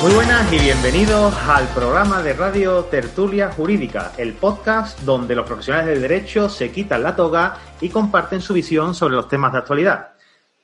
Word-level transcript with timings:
Muy 0.00 0.14
buenas 0.14 0.52
y 0.52 0.60
bienvenidos 0.60 1.34
al 1.48 1.66
programa 1.74 2.22
de 2.22 2.32
Radio 2.32 2.84
Tertulia 2.84 3.50
Jurídica, 3.50 4.12
el 4.16 4.32
podcast 4.34 5.00
donde 5.00 5.34
los 5.34 5.44
profesionales 5.44 5.88
del 5.88 6.02
derecho 6.02 6.48
se 6.48 6.70
quitan 6.70 7.02
la 7.02 7.16
toga 7.16 7.56
y 7.80 7.88
comparten 7.88 8.40
su 8.40 8.54
visión 8.54 8.94
sobre 8.94 9.16
los 9.16 9.26
temas 9.28 9.52
de 9.52 9.58
actualidad. 9.58 10.10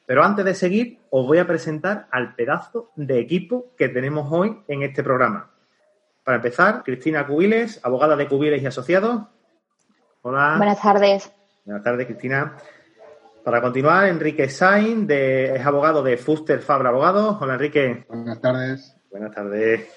Pero 0.07 0.23
antes 0.23 0.45
de 0.45 0.55
seguir, 0.55 1.01
os 1.11 1.27
voy 1.27 1.39
a 1.39 1.49
presentar 1.49 2.07
al 2.13 2.37
pedazo 2.37 2.93
de 2.95 3.19
equipo 3.19 3.75
que 3.77 3.89
tenemos 3.89 4.29
hoy 4.31 4.63
en 4.69 4.85
este 4.85 5.03
programa. 5.03 5.51
Para 6.23 6.37
empezar, 6.37 6.85
Cristina 6.85 7.27
Cubiles, 7.27 7.81
abogada 7.83 8.15
de 8.15 8.29
Cubiles 8.29 8.63
y 8.63 8.67
Asociados. 8.67 9.25
Hola. 10.23 10.55
Buenas 10.59 10.81
tardes. 10.81 11.33
Buenas 11.65 11.83
tardes, 11.83 12.07
Cristina. 12.07 12.57
Para 13.43 13.61
continuar, 13.61 14.07
Enrique 14.07 14.49
Sain, 14.49 15.09
de, 15.09 15.57
es 15.57 15.67
abogado 15.67 16.05
de 16.05 16.17
Fuster 16.17 16.61
Fabra 16.61 16.91
Abogados. 16.91 17.37
Hola, 17.41 17.55
Enrique. 17.55 18.07
Buenas 18.09 18.41
tardes. 18.41 18.97
Buenas 19.15 19.33
tardes. 19.33 19.89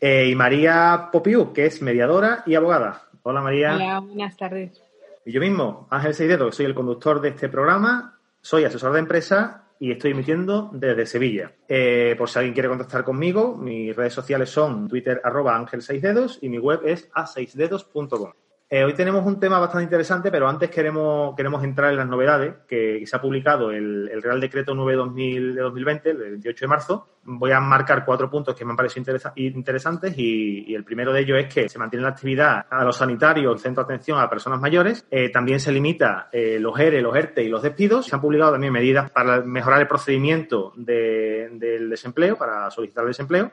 Eh, 0.00 0.28
y 0.30 0.34
María 0.34 1.10
Popiu, 1.12 1.52
que 1.52 1.66
es 1.66 1.82
mediadora 1.82 2.42
y 2.46 2.54
abogada. 2.54 3.02
Hola, 3.22 3.42
María. 3.42 3.74
Hola, 3.76 4.00
buenas 4.00 4.34
tardes. 4.34 4.82
Y 5.26 5.32
yo 5.32 5.42
mismo, 5.42 5.86
Ángel 5.90 6.14
Seidedo, 6.14 6.46
que 6.46 6.56
soy 6.56 6.64
el 6.64 6.74
conductor 6.74 7.20
de 7.20 7.28
este 7.28 7.50
programa 7.50 8.18
soy 8.40 8.64
asesor 8.64 8.94
de 8.94 9.00
empresa 9.00 9.64
y 9.78 9.92
estoy 9.92 10.12
emitiendo 10.12 10.70
desde 10.72 11.04
Sevilla. 11.04 11.52
Eh, 11.68 12.14
por 12.16 12.30
si 12.30 12.38
alguien 12.38 12.54
quiere 12.54 12.70
contactar 12.70 13.04
conmigo, 13.04 13.56
mis 13.56 13.94
redes 13.94 14.14
sociales 14.14 14.48
son 14.48 14.88
twitter 14.88 15.20
arroba 15.22 15.54
ángel 15.54 15.82
6 15.82 16.00
dedos 16.00 16.38
y 16.40 16.48
mi 16.48 16.58
web 16.58 16.80
es 16.86 17.10
a6dedos.com. 17.12 18.32
Eh, 18.68 18.82
hoy 18.82 18.94
tenemos 18.94 19.24
un 19.24 19.38
tema 19.38 19.60
bastante 19.60 19.84
interesante, 19.84 20.28
pero 20.28 20.48
antes 20.48 20.68
queremos, 20.70 21.36
queremos 21.36 21.62
entrar 21.62 21.92
en 21.92 21.98
las 21.98 22.08
novedades, 22.08 22.52
que 22.66 23.00
se 23.06 23.16
ha 23.16 23.20
publicado 23.20 23.70
el, 23.70 24.10
Real 24.20 24.40
Decreto 24.40 24.74
9 24.74 24.96
2000 24.96 25.54
de 25.54 25.60
2020, 25.60 26.10
el 26.10 26.16
28 26.16 26.64
de 26.64 26.68
marzo. 26.68 27.08
Voy 27.22 27.52
a 27.52 27.60
marcar 27.60 28.04
cuatro 28.04 28.28
puntos 28.28 28.56
que 28.56 28.64
me 28.64 28.72
han 28.72 28.76
parecido 28.76 29.14
interesantes 29.36 30.14
y, 30.18 30.74
el 30.74 30.82
primero 30.82 31.12
de 31.12 31.20
ellos 31.20 31.38
es 31.38 31.54
que 31.54 31.68
se 31.68 31.78
mantiene 31.78 32.02
la 32.02 32.08
actividad 32.08 32.66
a 32.68 32.82
los 32.82 32.96
sanitarios, 32.96 33.54
el 33.54 33.60
centro 33.60 33.84
de 33.84 33.94
atención 33.94 34.18
a 34.18 34.28
personas 34.28 34.60
mayores. 34.60 35.06
Eh, 35.12 35.30
también 35.30 35.60
se 35.60 35.70
limita 35.70 36.28
eh, 36.32 36.58
los 36.58 36.76
ERE, 36.76 37.00
los 37.00 37.14
ERTE 37.14 37.44
y 37.44 37.48
los 37.48 37.62
despidos. 37.62 38.06
Se 38.06 38.16
han 38.16 38.20
publicado 38.20 38.50
también 38.50 38.72
medidas 38.72 39.12
para 39.12 39.42
mejorar 39.42 39.80
el 39.80 39.86
procedimiento 39.86 40.72
del 40.74 41.88
desempleo, 41.88 42.36
para 42.36 42.68
solicitar 42.72 43.04
el 43.04 43.10
desempleo. 43.10 43.52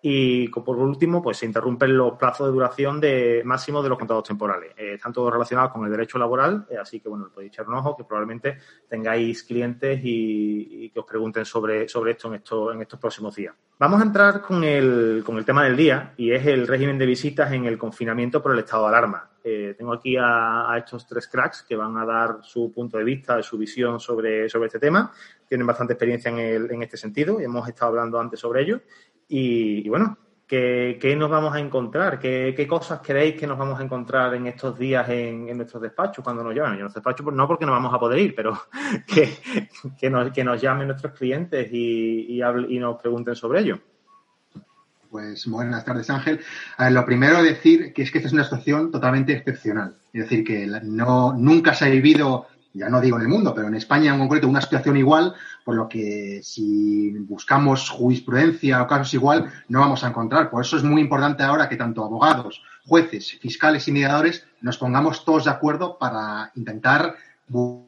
Y 0.00 0.48
por 0.48 0.76
último, 0.76 1.20
pues 1.20 1.38
se 1.38 1.46
interrumpen 1.46 1.96
los 1.96 2.12
plazos 2.12 2.46
de 2.46 2.52
duración 2.52 3.00
de 3.00 3.42
máximo 3.44 3.82
de 3.82 3.88
los 3.88 3.98
contratos 3.98 4.28
temporales. 4.28 4.72
Eh, 4.76 4.94
están 4.94 5.12
todos 5.12 5.32
relacionados 5.32 5.72
con 5.72 5.84
el 5.84 5.90
derecho 5.90 6.18
laboral, 6.18 6.66
eh, 6.70 6.76
así 6.80 7.00
que 7.00 7.08
bueno, 7.08 7.30
podéis 7.34 7.52
echar 7.52 7.66
un 7.66 7.74
ojo, 7.74 7.96
que 7.96 8.04
probablemente 8.04 8.58
tengáis 8.88 9.42
clientes 9.42 10.00
y, 10.02 10.90
que 10.90 11.00
os 11.00 11.06
pregunten 11.06 11.44
sobre, 11.44 11.88
sobre 11.88 12.12
esto 12.12 12.28
en, 12.28 12.34
esto 12.34 12.72
en 12.72 12.80
estos 12.80 13.00
próximos 13.00 13.34
días. 13.34 13.54
Vamos 13.78 14.00
a 14.00 14.04
entrar 14.04 14.40
con 14.40 14.62
el, 14.64 15.22
con 15.24 15.36
el 15.36 15.44
tema 15.44 15.64
del 15.64 15.76
día 15.76 16.14
y 16.16 16.30
es 16.32 16.46
el 16.46 16.66
régimen 16.66 16.98
de 16.98 17.06
visitas 17.06 17.52
en 17.52 17.64
el 17.66 17.76
confinamiento 17.76 18.42
por 18.42 18.52
el 18.52 18.60
estado 18.60 18.84
de 18.84 18.88
alarma. 18.88 19.30
Eh, 19.50 19.74
tengo 19.74 19.94
aquí 19.94 20.14
a, 20.20 20.74
estos 20.76 21.06
tres 21.06 21.26
cracks 21.26 21.64
que 21.66 21.74
van 21.74 21.96
a 21.96 22.04
dar 22.04 22.40
su 22.42 22.70
punto 22.70 22.98
de 22.98 23.04
vista, 23.04 23.42
su 23.42 23.56
visión 23.56 23.98
sobre, 23.98 24.46
sobre 24.48 24.66
este 24.66 24.78
tema. 24.78 25.10
Tienen 25.48 25.66
bastante 25.66 25.94
experiencia 25.94 26.30
en, 26.30 26.38
el, 26.38 26.70
en 26.70 26.82
este 26.82 26.98
sentido 26.98 27.40
y 27.40 27.44
hemos 27.44 27.66
estado 27.66 27.90
hablando 27.90 28.20
antes 28.20 28.38
sobre 28.38 28.62
ello. 28.62 28.82
Y, 29.26 29.88
bueno, 29.88 30.18
¿qué, 30.46 31.14
nos 31.16 31.30
vamos 31.30 31.54
a 31.54 31.60
encontrar? 31.60 32.18
¿Qué, 32.18 32.66
cosas 32.68 33.00
creéis 33.02 33.40
que 33.40 33.46
nos 33.46 33.56
vamos 33.56 33.80
a 33.80 33.84
encontrar 33.84 34.34
en 34.34 34.46
estos 34.46 34.78
días 34.78 35.08
en, 35.08 35.56
nuestros 35.56 35.82
despachos 35.82 36.22
cuando 36.22 36.44
nos 36.44 36.54
llamen? 36.54 36.74
En 36.74 36.80
nuestros 36.80 37.02
despachos 37.02 37.24
pues, 37.24 37.36
no 37.36 37.48
porque 37.48 37.64
no 37.64 37.72
vamos 37.72 37.94
a 37.94 37.98
poder 37.98 38.18
ir, 38.18 38.34
pero 38.34 38.52
que, 39.98 40.10
nos, 40.10 40.30
que 40.30 40.44
nos 40.44 40.60
llamen 40.60 40.88
nuestros 40.88 41.14
clientes 41.14 41.70
y, 41.72 42.38
y, 42.38 42.78
nos 42.78 43.00
pregunten 43.00 43.34
sobre 43.34 43.60
ello. 43.60 43.78
Pues 45.10 45.46
buenas 45.46 45.84
tardes, 45.84 46.10
Ángel. 46.10 46.40
lo 46.90 47.04
primero 47.06 47.42
decir 47.42 47.92
que 47.94 48.02
es 48.02 48.10
que 48.10 48.18
esta 48.18 48.28
es 48.28 48.34
una 48.34 48.44
situación 48.44 48.90
totalmente 48.90 49.32
excepcional. 49.32 49.96
Es 50.12 50.24
decir, 50.24 50.44
que 50.44 50.66
no, 50.82 51.32
nunca 51.32 51.74
se 51.74 51.86
ha 51.86 51.88
vivido 51.88 52.46
ya 52.74 52.88
no 52.88 53.00
digo 53.00 53.16
en 53.16 53.22
el 53.22 53.28
mundo, 53.28 53.54
pero 53.54 53.68
en 53.68 53.74
España 53.74 54.12
en 54.12 54.20
concreto, 54.20 54.48
una 54.48 54.60
situación 54.60 54.96
igual, 54.96 55.34
por 55.64 55.74
lo 55.74 55.88
que 55.88 56.40
si 56.42 57.10
buscamos 57.20 57.88
jurisprudencia 57.88 58.82
o 58.82 58.86
casos 58.86 59.12
igual, 59.14 59.50
no 59.68 59.80
vamos 59.80 60.04
a 60.04 60.08
encontrar. 60.08 60.50
Por 60.50 60.62
eso 60.62 60.76
es 60.76 60.84
muy 60.84 61.00
importante 61.00 61.42
ahora 61.42 61.68
que 61.68 61.76
tanto 61.76 62.04
abogados, 62.04 62.62
jueces, 62.86 63.32
fiscales 63.40 63.88
y 63.88 63.92
mediadores 63.92 64.46
nos 64.60 64.78
pongamos 64.78 65.24
todos 65.24 65.46
de 65.46 65.50
acuerdo 65.50 65.98
para 65.98 66.52
intentar 66.54 67.16
buscar 67.48 67.87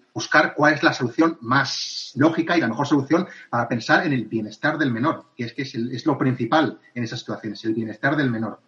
cuál 0.57 0.75
es 0.75 0.83
la 0.83 0.93
solución 0.93 1.39
más 1.41 2.13
lógica 2.17 2.57
y 2.57 2.61
la 2.61 2.69
mejor 2.69 2.87
solución 2.87 3.27
para 3.49 3.69
pensar 3.69 4.07
en 4.07 4.13
el 4.13 4.27
bienestar 4.27 4.79
del 4.79 4.93
menor, 4.93 5.27
que 5.37 5.45
es 5.45 5.53
que 5.53 5.63
es, 5.63 5.75
es 5.75 6.07
lo 6.07 6.19
principal 6.19 6.79
en 6.95 7.05
esas 7.05 7.21
situaciones, 7.21 7.65
el 7.65 7.75
bienestar 7.75 8.17
del 8.17 8.31
menor. 8.31 8.61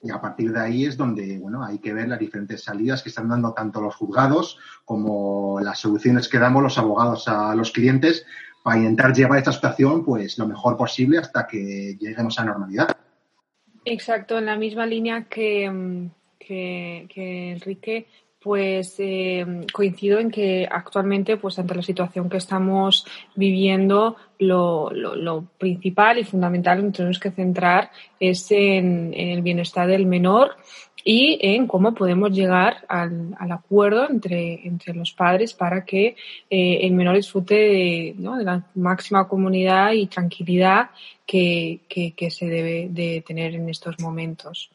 Y 0.00 0.10
a 0.10 0.20
partir 0.20 0.52
de 0.52 0.60
ahí 0.60 0.84
es 0.84 0.96
donde 0.96 1.38
bueno, 1.38 1.64
hay 1.64 1.78
que 1.78 1.92
ver 1.92 2.08
las 2.08 2.20
diferentes 2.20 2.62
salidas 2.62 3.02
que 3.02 3.08
están 3.08 3.28
dando 3.28 3.52
tanto 3.52 3.80
los 3.80 3.96
juzgados 3.96 4.58
como 4.84 5.58
las 5.60 5.80
soluciones 5.80 6.28
que 6.28 6.38
damos 6.38 6.62
los 6.62 6.78
abogados 6.78 7.26
a 7.26 7.54
los 7.54 7.72
clientes 7.72 8.24
para 8.62 8.78
intentar 8.78 9.12
llevar 9.12 9.38
esta 9.38 9.52
situación 9.52 10.04
pues 10.04 10.38
lo 10.38 10.46
mejor 10.46 10.76
posible 10.76 11.18
hasta 11.18 11.46
que 11.46 11.96
lleguemos 11.98 12.38
a 12.38 12.44
normalidad. 12.44 12.96
Exacto, 13.84 14.38
en 14.38 14.46
la 14.46 14.56
misma 14.56 14.86
línea 14.86 15.24
que, 15.24 16.10
que, 16.38 17.08
que 17.12 17.52
Enrique, 17.52 18.06
pues 18.48 18.94
eh, 18.96 19.44
coincido 19.74 20.18
en 20.18 20.30
que 20.30 20.66
actualmente, 20.70 21.36
pues 21.36 21.58
ante 21.58 21.74
la 21.74 21.82
situación 21.82 22.30
que 22.30 22.38
estamos 22.38 23.04
viviendo, 23.34 24.16
lo, 24.38 25.44
principal 25.58 26.16
y 26.16 26.24
fundamental 26.24 26.78
en 26.78 26.86
que 26.86 26.96
tenemos 26.96 27.18
que 27.18 27.30
centrar 27.30 27.90
es 28.18 28.50
en, 28.50 29.12
el 29.12 29.42
bienestar 29.42 29.86
del 29.86 30.06
menor 30.06 30.52
y 31.04 31.38
en 31.42 31.66
cómo 31.66 31.92
podemos 31.92 32.30
llegar 32.30 32.86
al, 32.88 33.36
acuerdo 33.50 34.08
entre, 34.08 34.62
los 34.94 35.12
padres 35.12 35.52
para 35.52 35.84
que 35.84 36.16
eh, 36.48 36.78
el 36.80 36.94
menor 36.94 37.16
disfrute 37.16 37.54
de, 37.54 38.14
la 38.18 38.64
máxima 38.76 39.28
comunidad 39.28 39.92
y 39.92 40.06
tranquilidad 40.06 40.88
que, 41.26 41.80
que 41.86 42.30
se 42.30 42.46
debe 42.46 42.88
de 42.90 43.22
tener 43.26 43.54
en 43.56 43.68
estos 43.68 44.00
momentos. 44.00 44.70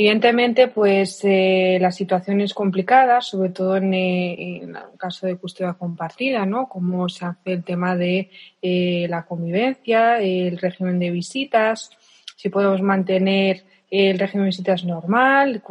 Evidentemente, 0.00 0.68
pues 0.68 1.20
eh, 1.24 1.76
la 1.78 1.92
situación 1.92 2.40
es 2.40 2.54
complicada, 2.54 3.20
sobre 3.20 3.50
todo 3.50 3.76
en, 3.76 3.92
eh, 3.92 4.62
el 4.62 4.74
caso 4.96 5.26
de 5.26 5.36
custodia 5.36 5.74
compartida, 5.74 6.46
¿no? 6.46 6.70
Cómo 6.70 7.06
se 7.10 7.26
hace 7.26 7.52
el 7.52 7.64
tema 7.64 7.94
de 7.94 8.30
eh, 8.62 9.06
la 9.10 9.26
convivencia, 9.26 10.18
el 10.18 10.56
régimen 10.56 10.98
de 10.98 11.10
visitas, 11.10 11.90
si 12.34 12.48
podemos 12.48 12.80
mantener 12.80 13.62
el 13.90 14.18
régimen 14.18 14.44
de 14.44 14.52
visitas 14.52 14.86
normal 14.86 15.62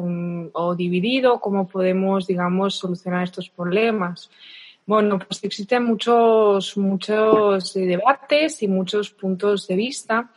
o 0.53 0.75
dividido, 0.75 1.39
cómo 1.39 1.67
podemos, 1.67 2.27
digamos, 2.27 2.75
solucionar 2.75 3.23
estos 3.23 3.49
problemas. 3.49 4.29
Bueno, 4.85 5.17
pues 5.17 5.43
existen 5.43 5.85
muchos, 5.85 6.77
muchos 6.77 7.73
debates 7.73 8.61
y 8.61 8.67
muchos 8.67 9.09
puntos 9.09 9.67
de 9.67 9.75
vista. 9.75 10.29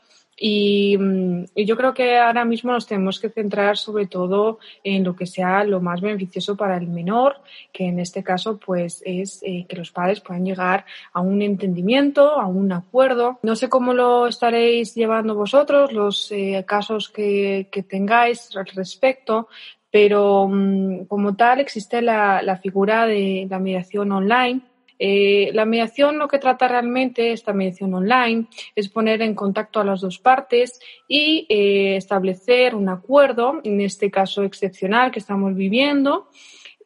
Mm, 0.42 1.44
y, 1.54 1.64
yo 1.64 1.76
creo 1.76 1.94
que 1.94 2.18
ahora 2.18 2.44
mismo 2.44 2.72
nos 2.72 2.86
tenemos 2.86 3.20
que 3.20 3.30
centrar 3.30 3.76
sobre 3.76 4.06
todo 4.06 4.58
en 4.82 5.04
lo 5.04 5.14
que 5.14 5.26
sea 5.26 5.62
lo 5.64 5.80
más 5.80 6.00
beneficioso 6.00 6.56
para 6.56 6.76
el 6.76 6.88
menor, 6.88 7.36
que 7.72 7.84
en 7.86 8.00
este 8.00 8.24
caso 8.24 8.58
pues 8.58 9.02
es 9.06 9.40
eh, 9.42 9.66
que 9.68 9.76
los 9.76 9.92
padres 9.92 10.20
puedan 10.20 10.44
llegar 10.44 10.84
a 11.12 11.20
un 11.20 11.42
entendimiento, 11.42 12.40
a 12.40 12.46
un 12.46 12.72
acuerdo. 12.72 13.38
No 13.42 13.54
sé 13.54 13.68
cómo 13.68 13.94
lo 13.94 14.26
estaréis 14.26 14.94
llevando 14.94 15.34
vosotros, 15.36 15.92
los 15.92 16.32
eh, 16.32 16.64
casos 16.66 17.08
que, 17.08 17.68
tengáis 17.88 18.56
al 18.56 18.66
respecto, 18.66 19.48
pero 19.90 20.48
mm, 20.48 21.04
como 21.06 21.36
tal 21.36 21.60
existe 21.60 22.02
la 22.02 22.58
figura 22.62 23.06
de 23.06 23.46
la 23.48 23.58
mediación 23.58 24.10
online 24.12 24.71
eh, 25.04 25.50
la 25.52 25.64
mediación 25.64 26.16
lo 26.16 26.28
que 26.28 26.38
trata 26.38 26.68
realmente, 26.68 27.32
esta 27.32 27.52
mediación 27.52 27.92
online, 27.92 28.46
es 28.76 28.88
poner 28.88 29.20
en 29.20 29.34
contacto 29.34 29.80
a 29.80 29.84
las 29.84 30.00
dos 30.00 30.20
partes 30.20 30.78
y 31.08 31.44
eh, 31.48 31.96
establecer 31.96 32.76
un 32.76 32.88
acuerdo, 32.88 33.60
en 33.64 33.80
este 33.80 34.12
caso 34.12 34.44
excepcional 34.44 35.10
que 35.10 35.18
estamos 35.18 35.56
viviendo, 35.56 36.28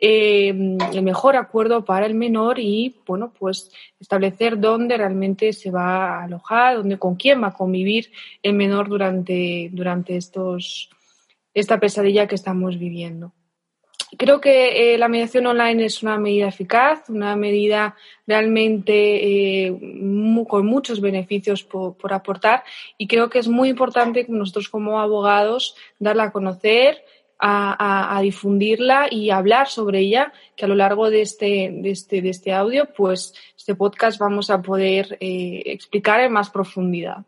eh, 0.00 0.48
el 0.48 1.02
mejor 1.02 1.36
acuerdo 1.36 1.84
para 1.84 2.06
el 2.06 2.14
menor 2.14 2.58
y, 2.58 2.96
bueno, 3.06 3.34
pues 3.38 3.70
establecer 4.00 4.60
dónde 4.60 4.96
realmente 4.96 5.52
se 5.52 5.70
va 5.70 6.20
a 6.20 6.24
alojar, 6.24 6.78
dónde, 6.78 6.98
con 6.98 7.16
quién 7.16 7.42
va 7.42 7.48
a 7.48 7.52
convivir 7.52 8.10
el 8.42 8.54
menor 8.54 8.88
durante, 8.88 9.68
durante 9.72 10.16
esta 10.16 11.78
pesadilla 11.78 12.26
que 12.26 12.34
estamos 12.34 12.78
viviendo. 12.78 13.35
Creo 14.16 14.40
que 14.40 14.94
eh, 14.94 14.98
la 14.98 15.08
mediación 15.08 15.46
online 15.46 15.84
es 15.84 16.02
una 16.02 16.18
medida 16.18 16.48
eficaz, 16.48 17.08
una 17.10 17.36
medida 17.36 17.96
realmente 18.26 19.66
eh, 19.66 19.78
con 20.48 20.66
muchos 20.66 21.00
beneficios 21.00 21.64
por, 21.64 22.12
aportar 22.12 22.64
y 22.96 23.08
creo 23.08 23.28
que 23.28 23.38
es 23.38 23.48
muy 23.48 23.68
importante 23.68 24.24
nosotros 24.28 24.68
como 24.68 25.00
abogados 25.00 25.76
darla 25.98 26.24
a 26.24 26.32
conocer, 26.32 27.04
a, 27.38 28.18
difundirla 28.22 29.08
y 29.10 29.30
hablar 29.30 29.68
sobre 29.68 29.98
ella, 29.98 30.32
que 30.54 30.64
a 30.64 30.68
lo 30.68 30.74
largo 30.74 31.10
de 31.10 31.20
este, 31.20 31.70
de 31.72 31.90
este, 31.90 32.22
de 32.22 32.30
este 32.30 32.52
audio, 32.52 32.88
pues 32.96 33.34
este 33.56 33.74
podcast 33.74 34.18
vamos 34.18 34.48
a 34.48 34.62
poder 34.62 35.18
eh, 35.20 35.62
explicar 35.66 36.20
en 36.20 36.32
más 36.32 36.48
profundidad. 36.48 37.18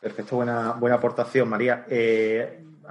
Perfecto, 0.00 0.36
buena, 0.36 0.72
buena 0.72 0.96
aportación, 0.96 1.48
María. 1.48 1.84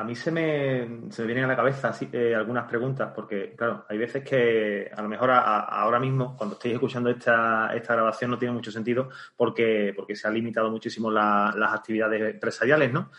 A 0.02 0.04
mí 0.04 0.16
se 0.16 0.32
me, 0.32 1.12
se 1.12 1.22
me 1.22 1.28
vienen 1.28 1.46
a 1.46 1.48
la 1.48 1.56
cabeza 1.56 1.94
eh, 2.12 2.34
algunas 2.36 2.68
preguntas, 2.68 3.12
porque, 3.16 3.54
claro, 3.56 3.86
hay 3.88 3.98
veces 3.98 4.24
que 4.24 4.90
a 4.92 5.02
lo 5.02 5.08
mejor 5.08 5.30
ahora 5.32 6.00
mismo, 6.00 6.36
cuando 6.36 6.56
estéis 6.56 6.74
escuchando 6.74 7.10
esta, 7.10 7.72
esta 7.76 7.94
grabación, 7.94 8.32
no 8.32 8.38
tiene 8.40 8.54
mucho 8.54 8.72
sentido 8.72 9.10
porque, 9.36 9.94
porque 9.96 10.16
se 10.16 10.28
han 10.28 10.34
limitado 10.34 10.72
muchísimo 10.72 11.12
las 11.12 11.74
actividades 11.74 12.34
empresariales, 12.34 12.92
¿no? 12.92 13.12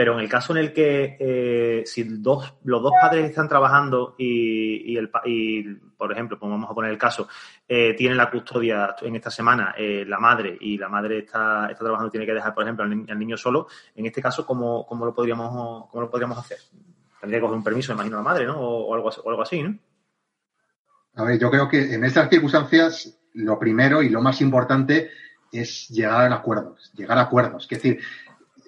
Pero 0.00 0.14
en 0.14 0.20
el 0.20 0.30
caso 0.30 0.54
en 0.54 0.64
el 0.64 0.72
que 0.72 1.18
eh, 1.20 1.82
si 1.84 2.04
dos, 2.04 2.54
los 2.64 2.82
dos 2.82 2.92
padres 2.98 3.28
están 3.28 3.50
trabajando 3.50 4.14
y, 4.16 4.96
el, 4.96 5.10
y 5.26 5.74
por 5.74 6.10
ejemplo, 6.10 6.38
pues 6.38 6.50
vamos 6.50 6.70
a 6.70 6.72
poner 6.72 6.90
el 6.90 6.96
caso, 6.96 7.28
eh, 7.68 7.92
tienen 7.92 8.16
la 8.16 8.30
custodia 8.30 8.96
en 9.02 9.16
esta 9.16 9.30
semana 9.30 9.74
eh, 9.76 10.06
la 10.08 10.18
madre 10.18 10.56
y 10.58 10.78
la 10.78 10.88
madre 10.88 11.18
está, 11.18 11.68
está 11.70 11.84
trabajando 11.84 12.08
y 12.08 12.12
tiene 12.12 12.24
que 12.24 12.32
dejar, 12.32 12.54
por 12.54 12.62
ejemplo, 12.62 12.82
al, 12.82 13.18
niño 13.18 13.36
solo, 13.36 13.66
en 13.94 14.06
este 14.06 14.22
caso, 14.22 14.46
¿cómo, 14.46 14.86
cómo, 14.86 15.04
lo, 15.04 15.14
podríamos, 15.14 15.90
cómo 15.90 16.00
lo 16.00 16.10
podríamos 16.10 16.38
hacer? 16.38 16.56
Tendría 17.20 17.38
que 17.38 17.42
coger 17.42 17.58
un 17.58 17.64
permiso, 17.64 17.92
imagino, 17.92 18.16
la 18.16 18.22
madre, 18.22 18.46
¿no? 18.46 18.58
O, 18.58 18.94
algo, 18.94 19.10
o 19.10 19.28
algo 19.28 19.42
así, 19.42 19.62
¿no? 19.62 19.78
A 21.16 21.24
ver, 21.24 21.38
yo 21.38 21.50
creo 21.50 21.68
que 21.68 21.92
en 21.92 22.04
estas 22.04 22.30
circunstancias 22.30 23.20
lo 23.34 23.58
primero 23.58 24.00
y 24.00 24.08
lo 24.08 24.22
más 24.22 24.40
importante 24.40 25.10
es 25.52 25.88
llegar 25.88 26.32
a 26.32 26.36
acuerdos, 26.36 26.90
llegar 26.94 27.18
a 27.18 27.22
acuerdos. 27.22 27.64
Es 27.64 27.82
decir, 27.82 28.00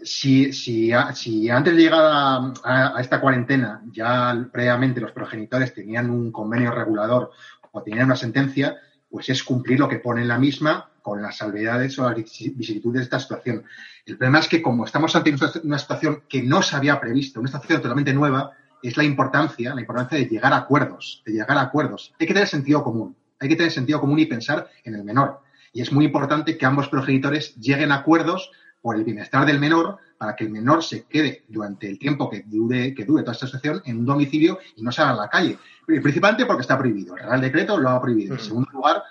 si, 0.04 0.52
si, 0.52 0.90
si, 1.14 1.50
antes 1.50 1.76
de 1.76 1.82
llegar 1.82 2.52
a, 2.64 3.00
esta 3.00 3.20
cuarentena 3.20 3.82
ya 3.93 4.49
previamente 4.52 5.00
los 5.00 5.12
progenitores 5.12 5.75
tenían 5.75 6.10
un 6.10 6.32
convenio 6.32 6.72
regulador 6.72 7.31
o 7.70 7.82
tenían 7.82 8.06
una 8.06 8.16
sentencia, 8.16 8.76
pues 9.08 9.28
es 9.28 9.43
cumplir 9.43 9.78
lo 9.78 9.88
que 9.88 9.99
pone 9.99 10.22
en 10.22 10.28
la 10.28 10.38
misma 10.38 10.90
con 11.02 11.20
las 11.20 11.38
salvedades 11.38 11.99
o 11.99 12.08
las 12.08 12.16
vicisitudes 12.16 13.00
de 13.00 13.04
esta 13.04 13.19
situación. 13.19 13.64
El 14.06 14.16
problema 14.16 14.38
es 14.38 14.49
que 14.49 14.62
como 14.62 14.84
estamos 14.84 15.14
ante 15.16 15.34
una 15.64 15.78
situación 15.78 16.22
que 16.28 16.43
no 16.43 16.62
se 16.62 16.76
había 16.76 17.00
previsto, 17.00 17.40
una 17.40 17.48
situación 17.48 17.82
totalmente 17.82 18.14
nueva, 18.14 18.52
es 18.82 18.96
la 18.96 19.05
importancia, 19.05 19.75
la 19.75 19.81
importancia 19.81 20.19
de 20.19 20.26
llegar 20.26 20.52
a 20.52 20.58
acuerdos, 20.58 21.22
de 21.25 21.32
llegar 21.32 21.56
a 21.56 21.62
acuerdos. 21.62 22.12
Hay 22.19 22.26
que 22.26 22.34
tener 22.34 22.48
sentido 22.48 22.82
común, 22.82 23.16
hay 23.38 23.48
que 23.48 23.56
tener 23.56 23.70
sentido 23.70 24.00
común 24.00 24.19
y 24.19 24.26
pensar 24.26 24.69
en 24.84 24.94
el 24.94 25.05
menor. 25.05 25.40
Y 25.72 25.81
es 25.81 25.93
muy 25.93 26.05
importante 26.05 26.58
que 26.58 26.66
ambos 26.66 26.88
progenitores 26.88 27.55
lleguen 27.56 27.93
a 27.93 27.96
acuerdos 27.96 28.50
por 28.82 28.96
el 28.96 29.05
bienestar 29.05 29.46
del 29.46 29.61
menor 29.61 29.99
para 30.19 30.37
que 30.37 30.44
el 30.44 30.50
menor 30.50 30.82
se 30.82 31.05
quede 31.05 31.44
durante 31.49 31.88
el 31.88 31.99
tiempo 31.99 32.29
que 32.29 32.43
dure, 32.46 32.94
que 32.94 33.05
dure 33.05 33.23
toda 33.23 33.32
esta 33.32 33.46
situación 33.46 33.81
en 33.87 33.99
un 33.99 34.06
domicilio 34.06 34.58
y 34.76 34.82
no 34.82 34.93
salga 34.93 35.12
a 35.12 35.17
la 35.17 35.29
calle. 35.29 35.58
Principalmente 35.87 36.46
porque 36.46 36.62
está 36.62 36.79
prohibido. 36.79 37.17
El 37.17 37.25
Real 37.25 37.40
Decreto 37.40 37.79
lo 37.79 37.88
ha 37.90 38.00
prohibido. 38.00 38.34
En 38.34 38.40
segundo 38.40 38.70
lugar, 38.73 39.02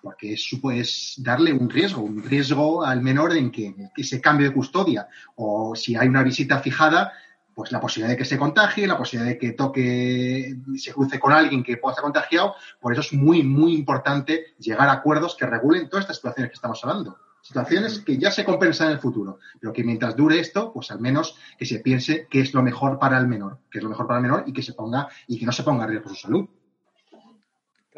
porque 0.00 0.32
es, 0.32 0.48
pues, 0.60 1.14
darle 1.18 1.52
un 1.52 1.68
riesgo, 1.68 2.02
un 2.02 2.22
riesgo 2.22 2.84
al 2.84 3.02
menor 3.02 3.36
en 3.36 3.50
que, 3.50 3.74
ese 3.96 4.20
cambio 4.20 4.48
de 4.48 4.54
custodia 4.54 5.08
o 5.36 5.74
si 5.74 5.96
hay 5.96 6.08
una 6.08 6.22
visita 6.22 6.60
fijada, 6.60 7.12
pues 7.54 7.72
la 7.72 7.80
posibilidad 7.80 8.10
de 8.10 8.16
que 8.16 8.24
se 8.24 8.38
contagie, 8.38 8.86
la 8.86 8.96
posibilidad 8.96 9.32
de 9.32 9.38
que 9.38 9.52
toque, 9.52 10.56
se 10.76 10.92
cruce 10.92 11.18
con 11.18 11.32
alguien 11.32 11.64
que 11.64 11.76
pueda 11.76 11.92
estar 11.92 12.04
contagiado. 12.04 12.54
Por 12.80 12.92
eso 12.92 13.00
es 13.00 13.12
muy, 13.12 13.42
muy 13.42 13.74
importante 13.74 14.54
llegar 14.58 14.88
a 14.88 14.92
acuerdos 14.92 15.36
que 15.36 15.46
regulen 15.46 15.88
todas 15.88 16.04
estas 16.04 16.16
situaciones 16.16 16.50
que 16.50 16.54
estamos 16.54 16.82
hablando 16.84 17.16
situaciones 17.48 18.00
que 18.00 18.18
ya 18.18 18.30
se 18.30 18.44
compensan 18.44 18.88
en 18.88 18.92
el 18.94 18.98
futuro, 18.98 19.38
pero 19.58 19.72
que 19.72 19.82
mientras 19.82 20.14
dure 20.14 20.38
esto, 20.38 20.70
pues 20.70 20.90
al 20.90 21.00
menos 21.00 21.34
que 21.58 21.64
se 21.64 21.78
piense 21.78 22.26
qué 22.28 22.40
es 22.40 22.52
lo 22.52 22.62
mejor 22.62 22.98
para 22.98 23.18
el 23.18 23.26
menor, 23.26 23.58
qué 23.70 23.78
es 23.78 23.84
lo 23.84 23.88
mejor 23.88 24.06
para 24.06 24.18
el 24.18 24.22
menor 24.22 24.44
y 24.46 24.52
que 24.52 24.62
se 24.62 24.74
ponga 24.74 25.08
y 25.26 25.38
que 25.38 25.46
no 25.46 25.52
se 25.52 25.62
ponga 25.62 25.84
en 25.84 25.90
riesgo 25.90 26.10
su 26.10 26.14
salud. 26.14 26.46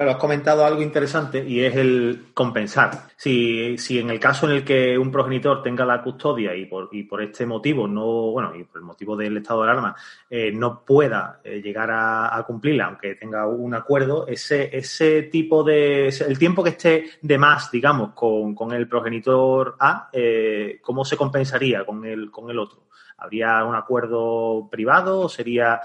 Claro, 0.00 0.12
has 0.12 0.18
comentado 0.18 0.64
algo 0.64 0.80
interesante 0.80 1.46
y 1.46 1.62
es 1.62 1.76
el 1.76 2.28
compensar. 2.32 3.08
Si, 3.16 3.76
si 3.76 3.98
en 3.98 4.08
el 4.08 4.18
caso 4.18 4.46
en 4.48 4.56
el 4.56 4.64
que 4.64 4.96
un 4.96 5.12
progenitor 5.12 5.62
tenga 5.62 5.84
la 5.84 6.02
custodia 6.02 6.54
y 6.54 6.64
por, 6.64 6.88
y 6.92 7.02
por 7.02 7.20
este 7.20 7.44
motivo, 7.44 7.86
no, 7.86 8.30
bueno, 8.30 8.56
y 8.56 8.64
por 8.64 8.78
el 8.78 8.84
motivo 8.84 9.14
del 9.14 9.36
estado 9.36 9.62
de 9.62 9.70
alarma, 9.70 9.94
eh, 10.30 10.52
no 10.52 10.86
pueda 10.86 11.42
eh, 11.44 11.60
llegar 11.60 11.90
a, 11.92 12.42
cumplirla, 12.46 12.86
aunque 12.86 13.16
tenga 13.16 13.46
un 13.46 13.74
acuerdo, 13.74 14.26
ese, 14.26 14.74
ese 14.74 15.24
tipo 15.24 15.62
de, 15.62 16.08
el 16.08 16.38
tiempo 16.38 16.64
que 16.64 16.70
esté 16.70 17.04
de 17.20 17.36
más, 17.36 17.70
digamos, 17.70 18.14
con, 18.14 18.54
con 18.54 18.72
el 18.72 18.88
progenitor 18.88 19.76
A, 19.78 20.08
eh, 20.14 20.78
¿cómo 20.80 21.04
se 21.04 21.18
compensaría 21.18 21.84
con 21.84 22.06
el, 22.06 22.30
con 22.30 22.48
el 22.48 22.58
otro? 22.58 22.86
¿Habría 23.18 23.62
un 23.66 23.74
acuerdo 23.74 24.66
privado 24.70 25.20
o 25.20 25.28
sería 25.28 25.78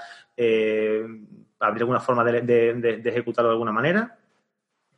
¿Habría 1.59 1.83
alguna 1.83 1.99
forma 1.99 2.23
de, 2.23 3.01
ejecutarlo 3.05 3.49
de 3.49 3.53
alguna 3.53 3.71
manera? 3.71 4.17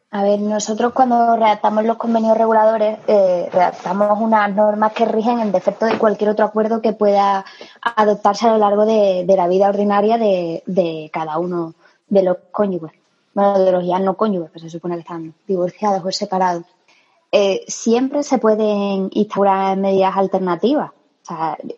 A 0.10 0.24
ver, 0.24 0.40
nosotros 0.40 0.94
cuando 0.94 1.36
redactamos 1.36 1.84
los 1.84 1.98
convenios 1.98 2.38
reguladores, 2.38 2.98
eh, 3.08 3.50
redactamos 3.52 4.20
unas 4.20 4.54
normas 4.56 4.94
que 4.94 5.06
rigen 5.06 5.40
en 5.40 5.52
defecto 5.52 5.86
de 5.86 5.98
cualquier 5.98 6.30
otro 6.30 6.46
acuerdo 6.46 6.82
que 6.82 6.94
pueda 6.94 7.46
adoptarse 7.82 8.48
a 8.48 8.52
lo 8.52 8.58
largo 8.58 8.86
de, 8.86 9.26
la 9.28 9.48
vida 9.48 9.70
ordinaria 9.70 10.18
de, 10.18 11.10
cada 11.12 11.38
uno 11.38 11.76
de 12.08 12.24
los 12.24 12.38
cónyuges. 12.52 12.98
Bueno, 13.34 13.60
de 13.60 13.72
los 13.72 13.86
ya 13.86 14.00
no 14.00 14.16
cónyuges, 14.16 14.52
que 14.52 14.60
se 14.60 14.70
supone 14.70 14.96
que 14.96 15.02
están 15.02 15.34
divorciados 15.46 16.04
o 16.04 16.12
separados. 16.12 16.64
Eh, 17.32 17.66
siempre 17.68 18.24
se 18.24 18.38
pueden 18.38 19.10
instaurar 19.12 19.78
medidas 19.78 20.16
alternativas 20.16 20.92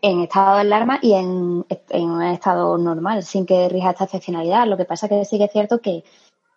en 0.02 0.22
estado 0.22 0.56
de 0.56 0.62
alarma 0.62 1.00
y 1.02 1.14
en, 1.14 1.66
un 1.94 2.22
estado 2.24 2.78
normal, 2.78 3.24
sin 3.24 3.46
que 3.46 3.70
rija 3.70 3.92
esta 3.92 4.06
excepcionalidad. 4.06 4.68
Lo 4.68 4.78
que 4.78 4.86
pasa 4.86 5.08
es 5.08 5.10
que 5.12 5.26
sí 5.26 5.48
cierto 5.52 5.82
que 5.82 6.04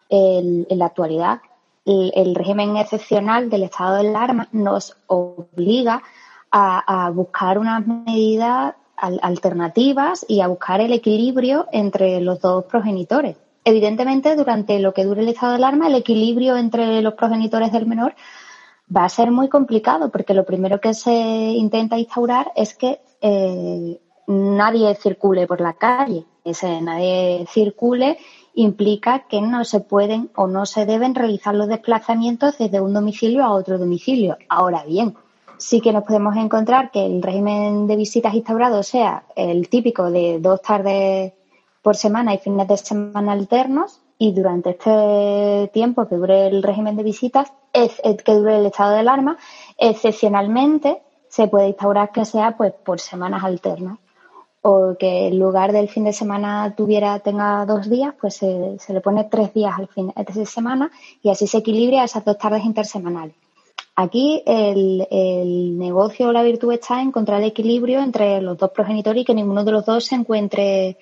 en 0.08 0.66
la 0.70 0.86
actualidad 0.86 1.40
el, 1.84 2.34
régimen 2.34 2.76
excepcional 2.76 3.50
del 3.50 3.64
estado 3.64 3.96
de 3.96 4.08
alarma 4.08 4.48
nos 4.52 4.96
obliga 5.06 6.02
a, 6.50 7.10
buscar 7.14 7.58
unas 7.58 7.86
medidas 7.86 8.74
alternativas 8.96 10.24
y 10.28 10.40
a 10.40 10.46
buscar 10.46 10.80
el 10.80 10.92
equilibrio 10.92 11.66
entre 11.72 12.20
los 12.20 12.40
dos 12.40 12.64
progenitores. 12.66 13.36
Evidentemente, 13.64 14.36
durante 14.36 14.78
lo 14.80 14.92
que 14.92 15.04
dure 15.04 15.22
el 15.22 15.28
estado 15.28 15.52
de 15.52 15.58
alarma, 15.58 15.86
el 15.86 15.94
equilibrio 15.94 16.56
entre 16.56 17.00
los 17.00 17.14
progenitores 17.14 17.72
del 17.72 17.86
menor 17.86 18.14
va 18.94 19.04
a 19.04 19.08
ser 19.08 19.30
muy 19.30 19.48
complicado 19.48 20.10
porque 20.10 20.34
lo 20.34 20.44
primero 20.44 20.80
que 20.80 20.94
se 20.94 21.12
intenta 21.12 21.98
instaurar 21.98 22.52
es 22.56 22.74
que 22.74 23.00
eh, 23.20 24.00
nadie 24.26 24.94
circule 24.96 25.46
por 25.46 25.60
la 25.60 25.74
calle. 25.74 26.24
Ese 26.44 26.80
nadie 26.80 27.46
circule 27.48 28.18
implica 28.54 29.26
que 29.28 29.40
no 29.40 29.64
se 29.64 29.80
pueden 29.80 30.30
o 30.34 30.46
no 30.46 30.66
se 30.66 30.84
deben 30.84 31.14
realizar 31.14 31.54
los 31.54 31.68
desplazamientos 31.68 32.58
desde 32.58 32.80
un 32.80 32.92
domicilio 32.92 33.44
a 33.44 33.52
otro 33.52 33.78
domicilio. 33.78 34.36
Ahora 34.48 34.84
bien, 34.84 35.14
sí 35.56 35.80
que 35.80 35.92
nos 35.92 36.04
podemos 36.04 36.36
encontrar 36.36 36.90
que 36.90 37.06
el 37.06 37.22
régimen 37.22 37.86
de 37.86 37.96
visitas 37.96 38.34
instaurado 38.34 38.82
sea 38.82 39.24
el 39.36 39.68
típico 39.68 40.10
de 40.10 40.38
dos 40.40 40.60
tardes 40.60 41.32
por 41.80 41.96
semana 41.96 42.34
y 42.34 42.38
fines 42.38 42.68
de 42.68 42.76
semana 42.76 43.32
alternos 43.32 44.01
y 44.22 44.30
durante 44.30 44.70
este 44.70 45.68
tiempo 45.72 46.06
que 46.06 46.14
dure 46.14 46.46
el 46.46 46.62
régimen 46.62 46.94
de 46.94 47.02
visitas 47.02 47.52
que 47.72 48.34
dure 48.34 48.58
el 48.58 48.66
estado 48.66 48.92
de 48.92 49.00
alarma, 49.00 49.36
excepcionalmente 49.76 51.02
se 51.28 51.48
puede 51.48 51.66
instaurar 51.66 52.12
que 52.12 52.24
sea 52.24 52.56
pues 52.56 52.72
por 52.72 53.00
semanas 53.00 53.42
alternas 53.42 53.98
o 54.60 54.94
que 54.96 55.26
en 55.26 55.40
lugar 55.40 55.72
del 55.72 55.88
fin 55.88 56.04
de 56.04 56.12
semana 56.12 56.72
tuviera 56.76 57.18
tenga 57.18 57.66
dos 57.66 57.90
días, 57.90 58.14
pues 58.20 58.36
se, 58.36 58.92
le 58.94 59.00
pone 59.00 59.24
tres 59.24 59.52
días 59.54 59.74
al 59.76 59.88
fin 59.88 60.12
de 60.14 60.46
semana 60.46 60.92
y 61.20 61.28
así 61.30 61.48
se 61.48 61.58
equilibra 61.58 62.04
esas 62.04 62.24
dos 62.24 62.38
tardes 62.38 62.64
intersemanales. 62.64 63.34
Aquí 63.96 64.40
el, 64.46 65.04
el 65.10 65.78
negocio 65.78 66.28
o 66.28 66.32
la 66.32 66.44
virtud 66.44 66.72
está 66.74 67.02
en 67.02 67.08
encontrar 67.08 67.40
el 67.40 67.48
equilibrio 67.48 68.00
entre 68.00 68.40
los 68.40 68.56
dos 68.56 68.70
progenitores 68.70 69.22
y 69.22 69.24
que 69.24 69.34
ninguno 69.34 69.64
de 69.64 69.72
los 69.72 69.84
dos 69.84 70.04
se 70.04 70.14
encuentre 70.14 70.96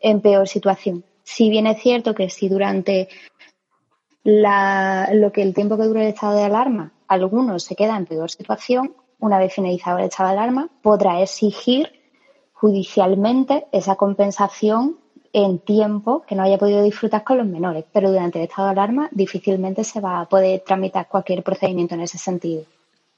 en 0.00 0.20
peor 0.20 0.48
situación. 0.48 1.04
Si 1.24 1.50
bien 1.50 1.66
es 1.66 1.80
cierto 1.80 2.14
que 2.14 2.30
si 2.30 2.48
durante 2.48 3.08
la, 4.22 5.10
lo 5.12 5.32
que 5.32 5.42
el 5.42 5.54
tiempo 5.54 5.76
que 5.76 5.84
dure 5.84 6.02
el 6.02 6.08
estado 6.14 6.36
de 6.36 6.44
alarma, 6.44 6.92
algunos 7.08 7.64
se 7.64 7.74
quedan 7.74 8.02
en 8.02 8.06
peor 8.06 8.30
situación, 8.30 8.94
una 9.18 9.38
vez 9.38 9.54
finalizado 9.54 9.98
el 9.98 10.04
estado 10.04 10.30
de 10.30 10.36
alarma, 10.36 10.68
podrá 10.82 11.20
exigir 11.22 11.90
judicialmente 12.52 13.66
esa 13.72 13.96
compensación 13.96 14.98
en 15.32 15.58
tiempo 15.58 16.22
que 16.26 16.34
no 16.34 16.42
haya 16.44 16.58
podido 16.58 16.82
disfrutar 16.82 17.24
con 17.24 17.38
los 17.38 17.46
menores, 17.46 17.84
pero 17.92 18.10
durante 18.10 18.38
el 18.38 18.44
estado 18.44 18.68
de 18.68 18.72
alarma 18.72 19.08
difícilmente 19.10 19.82
se 19.82 20.00
va 20.00 20.20
a 20.20 20.28
poder 20.28 20.60
tramitar 20.60 21.08
cualquier 21.08 21.42
procedimiento 21.42 21.94
en 21.94 22.02
ese 22.02 22.18
sentido. 22.18 22.64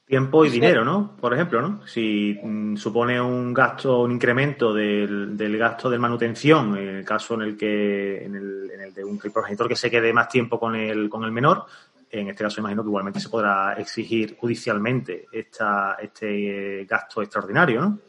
Tiempo 0.07 0.45
y 0.45 0.49
dinero, 0.49 0.85
¿no? 0.85 1.17
Por 1.19 1.33
ejemplo, 1.33 1.61
¿no? 1.61 1.85
Si 1.85 2.39
mm, 2.41 2.77
supone 2.77 3.19
un 3.19 3.53
gasto, 3.53 4.03
un 4.03 4.13
incremento 4.13 4.73
del, 4.73 5.57
gasto 5.57 5.89
de 5.89 5.99
manutención, 5.99 6.77
en 6.77 6.87
el 6.87 7.05
caso 7.05 7.33
en 7.33 7.41
el 7.41 7.57
que, 7.57 8.23
en 8.23 8.35
el, 8.35 8.71
en 8.73 8.81
el 8.81 8.93
de 8.93 9.03
un 9.03 9.17
progenitor 9.19 9.67
que 9.67 9.75
se 9.75 9.91
quede 9.91 10.13
más 10.13 10.29
tiempo 10.29 10.57
con 10.57 10.77
el, 10.77 11.09
con 11.09 11.25
el 11.25 11.33
menor, 11.33 11.65
en 12.09 12.29
este 12.29 12.41
caso 12.41 12.61
imagino 12.61 12.83
que 12.83 12.87
igualmente 12.87 13.19
se 13.19 13.27
podrá 13.27 13.73
exigir 13.73 14.37
judicialmente 14.37 15.25
esta, 15.29 15.97
este 16.01 16.85
gasto 16.85 17.21
extraordinario, 17.21 17.81
¿no? 17.81 17.99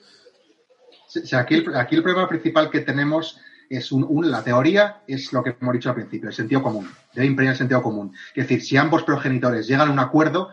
aquí, 1.37 1.55
el, 1.57 1.75
aquí 1.75 1.97
el 1.97 2.03
problema 2.05 2.29
principal 2.29 2.71
que 2.71 2.81
tenemos 2.81 3.41
es 3.69 3.91
un, 3.91 4.31
la 4.31 4.45
teoría 4.45 5.03
es 5.07 5.33
lo 5.33 5.43
que 5.43 5.57
hemos 5.61 5.75
dicho 5.75 5.89
al 5.89 5.97
principio, 5.97 6.29
el 6.29 6.35
sentido 6.35 6.63
común, 6.63 6.89
debe 7.13 7.27
imprimir 7.27 7.51
el 7.51 7.59
sentido 7.59 7.83
común. 7.83 8.15
Es 8.35 8.45
decir, 8.45 8.63
si 8.63 8.77
ambos 8.77 9.03
progenitores 9.03 9.67
llegan 9.67 9.89
a 9.89 9.93
un 9.93 9.99
acuerdo, 9.99 10.51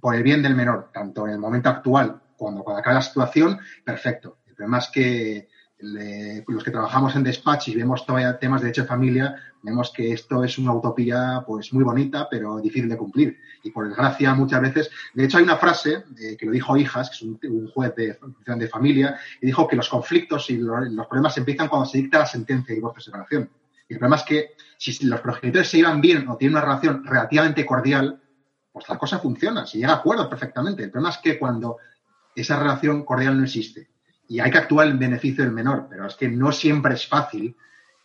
por 0.00 0.14
el 0.14 0.22
bien 0.22 0.42
del 0.42 0.54
menor, 0.54 0.90
tanto 0.92 1.26
en 1.26 1.34
el 1.34 1.38
momento 1.38 1.68
actual 1.68 2.20
cuando, 2.36 2.64
cuando 2.64 2.80
acabe 2.80 2.94
la 2.94 3.02
situación, 3.02 3.58
perfecto. 3.84 4.38
El 4.46 4.54
problema 4.54 4.78
es 4.78 4.88
que 4.88 5.48
los 5.82 6.62
que 6.64 6.70
trabajamos 6.70 7.16
en 7.16 7.22
despacho 7.22 7.70
y 7.70 7.76
vemos 7.76 8.04
todavía 8.04 8.38
temas 8.38 8.60
de 8.60 8.66
derecho 8.66 8.82
de 8.82 8.88
familia, 8.88 9.36
vemos 9.62 9.92
que 9.94 10.12
esto 10.12 10.44
es 10.44 10.58
una 10.58 10.74
utopía 10.74 11.42
pues 11.46 11.72
muy 11.72 11.84
bonita, 11.84 12.28
pero 12.30 12.60
difícil 12.60 12.88
de 12.88 12.96
cumplir. 12.96 13.38
Y 13.62 13.70
por 13.70 13.88
desgracia, 13.88 14.34
muchas 14.34 14.60
veces, 14.60 14.90
de 15.14 15.24
hecho 15.24 15.38
hay 15.38 15.44
una 15.44 15.56
frase 15.56 16.04
eh, 16.18 16.36
que 16.36 16.46
lo 16.46 16.52
dijo 16.52 16.76
Hijas, 16.76 17.10
que 17.10 17.16
es 17.16 17.22
un, 17.22 17.68
juez 17.68 17.94
de, 17.94 18.18
de, 18.46 18.68
familia, 18.68 19.18
y 19.40 19.46
dijo 19.46 19.66
que 19.66 19.76
los 19.76 19.88
conflictos 19.88 20.50
y 20.50 20.58
los, 20.58 21.06
problemas 21.06 21.36
empiezan 21.38 21.68
cuando 21.68 21.86
se 21.86 21.98
dicta 21.98 22.20
la 22.20 22.26
sentencia 22.26 22.68
de 22.68 22.74
divorcio 22.74 23.02
separación. 23.02 23.50
Y 23.88 23.94
el 23.94 23.98
problema 23.98 24.16
es 24.16 24.22
que 24.22 24.50
si 24.78 25.04
los 25.06 25.20
progenitores 25.20 25.68
se 25.68 25.78
llevan 25.78 26.00
bien 26.00 26.28
o 26.28 26.36
tienen 26.36 26.56
una 26.56 26.64
relación 26.64 27.04
relativamente 27.04 27.66
cordial, 27.66 28.20
pues 28.80 28.88
la 28.88 28.98
cosa 28.98 29.18
funciona, 29.18 29.66
se 29.66 29.78
llega 29.78 29.92
a 29.92 29.96
acuerdos 29.96 30.28
perfectamente. 30.28 30.82
El 30.82 30.90
problema 30.90 31.10
es 31.10 31.18
que 31.18 31.38
cuando 31.38 31.76
esa 32.34 32.58
relación 32.58 33.04
cordial 33.04 33.36
no 33.36 33.44
existe 33.44 33.88
y 34.28 34.40
hay 34.40 34.50
que 34.50 34.58
actuar 34.58 34.88
en 34.88 34.98
beneficio 34.98 35.44
del 35.44 35.52
menor, 35.52 35.86
pero 35.90 36.06
es 36.06 36.14
que 36.14 36.28
no 36.28 36.50
siempre 36.50 36.94
es 36.94 37.06
fácil 37.06 37.54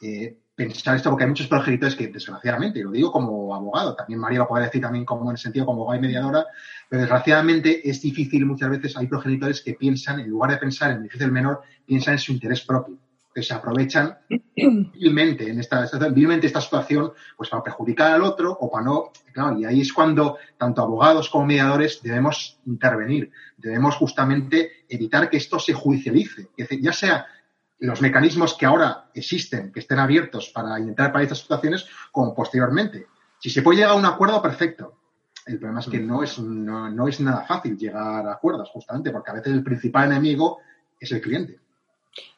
eh, 0.01 0.37
pensar 0.53 0.97
esto 0.97 1.09
porque 1.09 1.23
hay 1.23 1.29
muchos 1.29 1.47
progenitores 1.47 1.95
que, 1.95 2.07
desgraciadamente, 2.07 2.79
y 2.79 2.83
lo 2.83 2.91
digo 2.91 3.11
como 3.11 3.55
abogado, 3.55 3.95
también 3.95 4.19
María 4.19 4.39
lo 4.39 4.47
puede 4.47 4.65
decir 4.65 4.81
también 4.81 5.05
como 5.05 5.29
en 5.29 5.31
el 5.31 5.37
sentido 5.37 5.65
como 5.65 5.81
abogada 5.81 5.99
y 5.99 6.01
mediadora, 6.01 6.45
pero 6.89 7.01
desgraciadamente 7.01 7.87
es 7.89 8.01
difícil 8.01 8.45
muchas 8.45 8.69
veces, 8.69 8.97
hay 8.97 9.07
progenitores 9.07 9.61
que 9.61 9.75
piensan, 9.75 10.19
en 10.19 10.29
lugar 10.29 10.51
de 10.51 10.57
pensar 10.57 10.91
en 10.91 10.97
beneficio 10.97 11.25
del 11.25 11.33
menor, 11.33 11.61
piensan 11.85 12.15
en 12.15 12.19
su 12.19 12.31
interés 12.31 12.61
propio 12.61 12.97
que 13.35 13.43
se 13.43 13.53
aprovechan 13.53 14.17
vilmente 14.55 15.49
en 15.49 15.59
esta, 15.59 15.85
vilmente 16.09 16.47
esta 16.47 16.61
situación 16.61 17.11
pues 17.35 17.49
para 17.49 17.61
perjudicar 17.61 18.13
al 18.13 18.23
otro 18.23 18.49
o 18.53 18.71
para 18.71 18.85
no, 18.85 19.11
claro, 19.33 19.59
y 19.59 19.65
ahí 19.65 19.81
es 19.81 19.91
cuando 19.91 20.37
tanto 20.57 20.81
abogados 20.81 21.29
como 21.29 21.45
mediadores 21.45 22.01
debemos 22.01 22.61
intervenir, 22.65 23.29
debemos 23.57 23.97
justamente 23.97 24.85
evitar 24.87 25.29
que 25.29 25.35
esto 25.35 25.59
se 25.59 25.73
judicialice, 25.73 26.47
ya 26.79 26.93
sea 26.93 27.25
los 27.79 28.01
mecanismos 28.01 28.53
que 28.53 28.65
ahora 28.65 29.09
existen, 29.13 29.69
que 29.73 29.81
estén 29.81 29.99
abiertos 29.99 30.49
para 30.55 30.79
intentar 30.79 31.11
para 31.11 31.23
estas 31.23 31.39
situaciones, 31.39 31.85
como 32.13 32.33
posteriormente. 32.33 33.07
Si 33.37 33.49
se 33.49 33.61
puede 33.61 33.79
llegar 33.79 33.91
a 33.91 33.95
un 33.95 34.05
acuerdo, 34.05 34.41
perfecto. 34.41 34.97
El 35.45 35.59
problema 35.59 35.81
es 35.81 35.87
que 35.87 35.99
no 35.99 36.23
es, 36.23 36.39
no, 36.39 36.89
no 36.89 37.07
es 37.09 37.19
nada 37.19 37.45
fácil 37.45 37.77
llegar 37.77 38.25
a 38.25 38.31
acuerdos, 38.31 38.69
justamente, 38.69 39.11
porque 39.11 39.31
a 39.31 39.33
veces 39.33 39.53
el 39.53 39.63
principal 39.63 40.09
enemigo 40.09 40.59
es 40.97 41.11
el 41.11 41.19
cliente. 41.19 41.64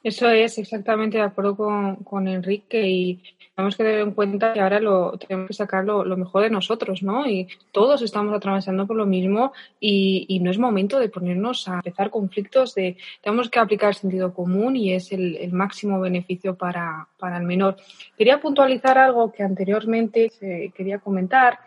Eso 0.03 0.29
es 0.29 0.57
exactamente 0.57 1.17
de 1.17 1.23
acuerdo 1.23 1.55
con, 1.55 2.27
Enrique 2.27 2.87
y 2.87 3.21
tenemos 3.55 3.75
que 3.75 3.83
tener 3.83 3.99
en 3.99 4.11
cuenta 4.11 4.53
que 4.53 4.61
ahora 4.61 4.79
lo 4.79 5.17
tenemos 5.17 5.47
que 5.47 5.53
sacar 5.53 5.83
lo, 5.83 6.05
mejor 6.17 6.43
de 6.43 6.49
nosotros, 6.49 7.03
¿no? 7.03 7.27
Y 7.27 7.47
todos 7.71 8.01
estamos 8.01 8.33
atravesando 8.33 8.87
por 8.87 8.95
lo 8.95 9.05
mismo 9.05 9.53
y, 9.79 10.39
no 10.41 10.51
es 10.51 10.59
momento 10.59 10.99
de 10.99 11.09
ponernos 11.09 11.67
a 11.67 11.75
empezar 11.75 12.09
conflictos 12.09 12.75
de 12.75 12.97
tenemos 13.21 13.49
que 13.49 13.59
aplicar 13.59 13.95
sentido 13.95 14.33
común 14.33 14.75
y 14.75 14.93
es 14.93 15.11
el, 15.11 15.51
máximo 15.51 15.99
beneficio 15.99 16.55
para, 16.55 17.07
para, 17.19 17.37
el 17.37 17.43
menor. 17.43 17.77
Quería 18.17 18.39
puntualizar 18.39 18.97
algo 18.97 19.31
que 19.31 19.43
anteriormente 19.43 20.29
se 20.29 20.71
quería 20.75 20.99
comentar 20.99 21.59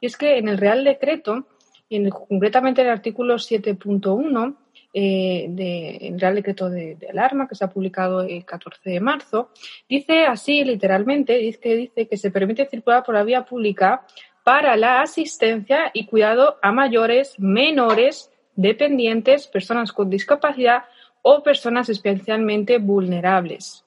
y 0.00 0.06
es 0.06 0.16
que 0.16 0.38
en 0.38 0.48
el 0.48 0.58
Real 0.58 0.84
Decreto, 0.84 1.46
en 1.90 2.10
concretamente 2.10 2.82
en 2.82 2.88
el 2.88 2.92
artículo 2.92 3.36
7.1, 3.36 4.54
eh, 4.92 5.46
del 5.48 6.18
Real 6.18 6.34
Decreto 6.36 6.70
de, 6.70 6.96
Alarma 7.10 7.46
que 7.46 7.54
se 7.54 7.64
ha 7.64 7.70
publicado 7.70 8.22
el 8.22 8.44
14 8.44 8.90
de 8.90 9.00
marzo, 9.00 9.50
dice 9.88 10.24
así 10.24 10.64
literalmente, 10.64 11.36
dice 11.38 11.60
que, 11.60 11.76
dice 11.76 12.08
que 12.08 12.16
se 12.16 12.30
permite 12.30 12.66
circular 12.66 13.02
por 13.04 13.14
la 13.14 13.24
vía 13.24 13.44
pública 13.44 14.06
para 14.44 14.76
la 14.76 15.02
asistencia 15.02 15.90
y 15.92 16.06
cuidado 16.06 16.58
a 16.62 16.72
mayores, 16.72 17.38
menores, 17.38 18.30
dependientes, 18.56 19.46
personas 19.46 19.92
con 19.92 20.08
discapacidad 20.08 20.84
o 21.22 21.42
personas 21.42 21.88
especialmente 21.88 22.78
vulnerables. 22.78 23.84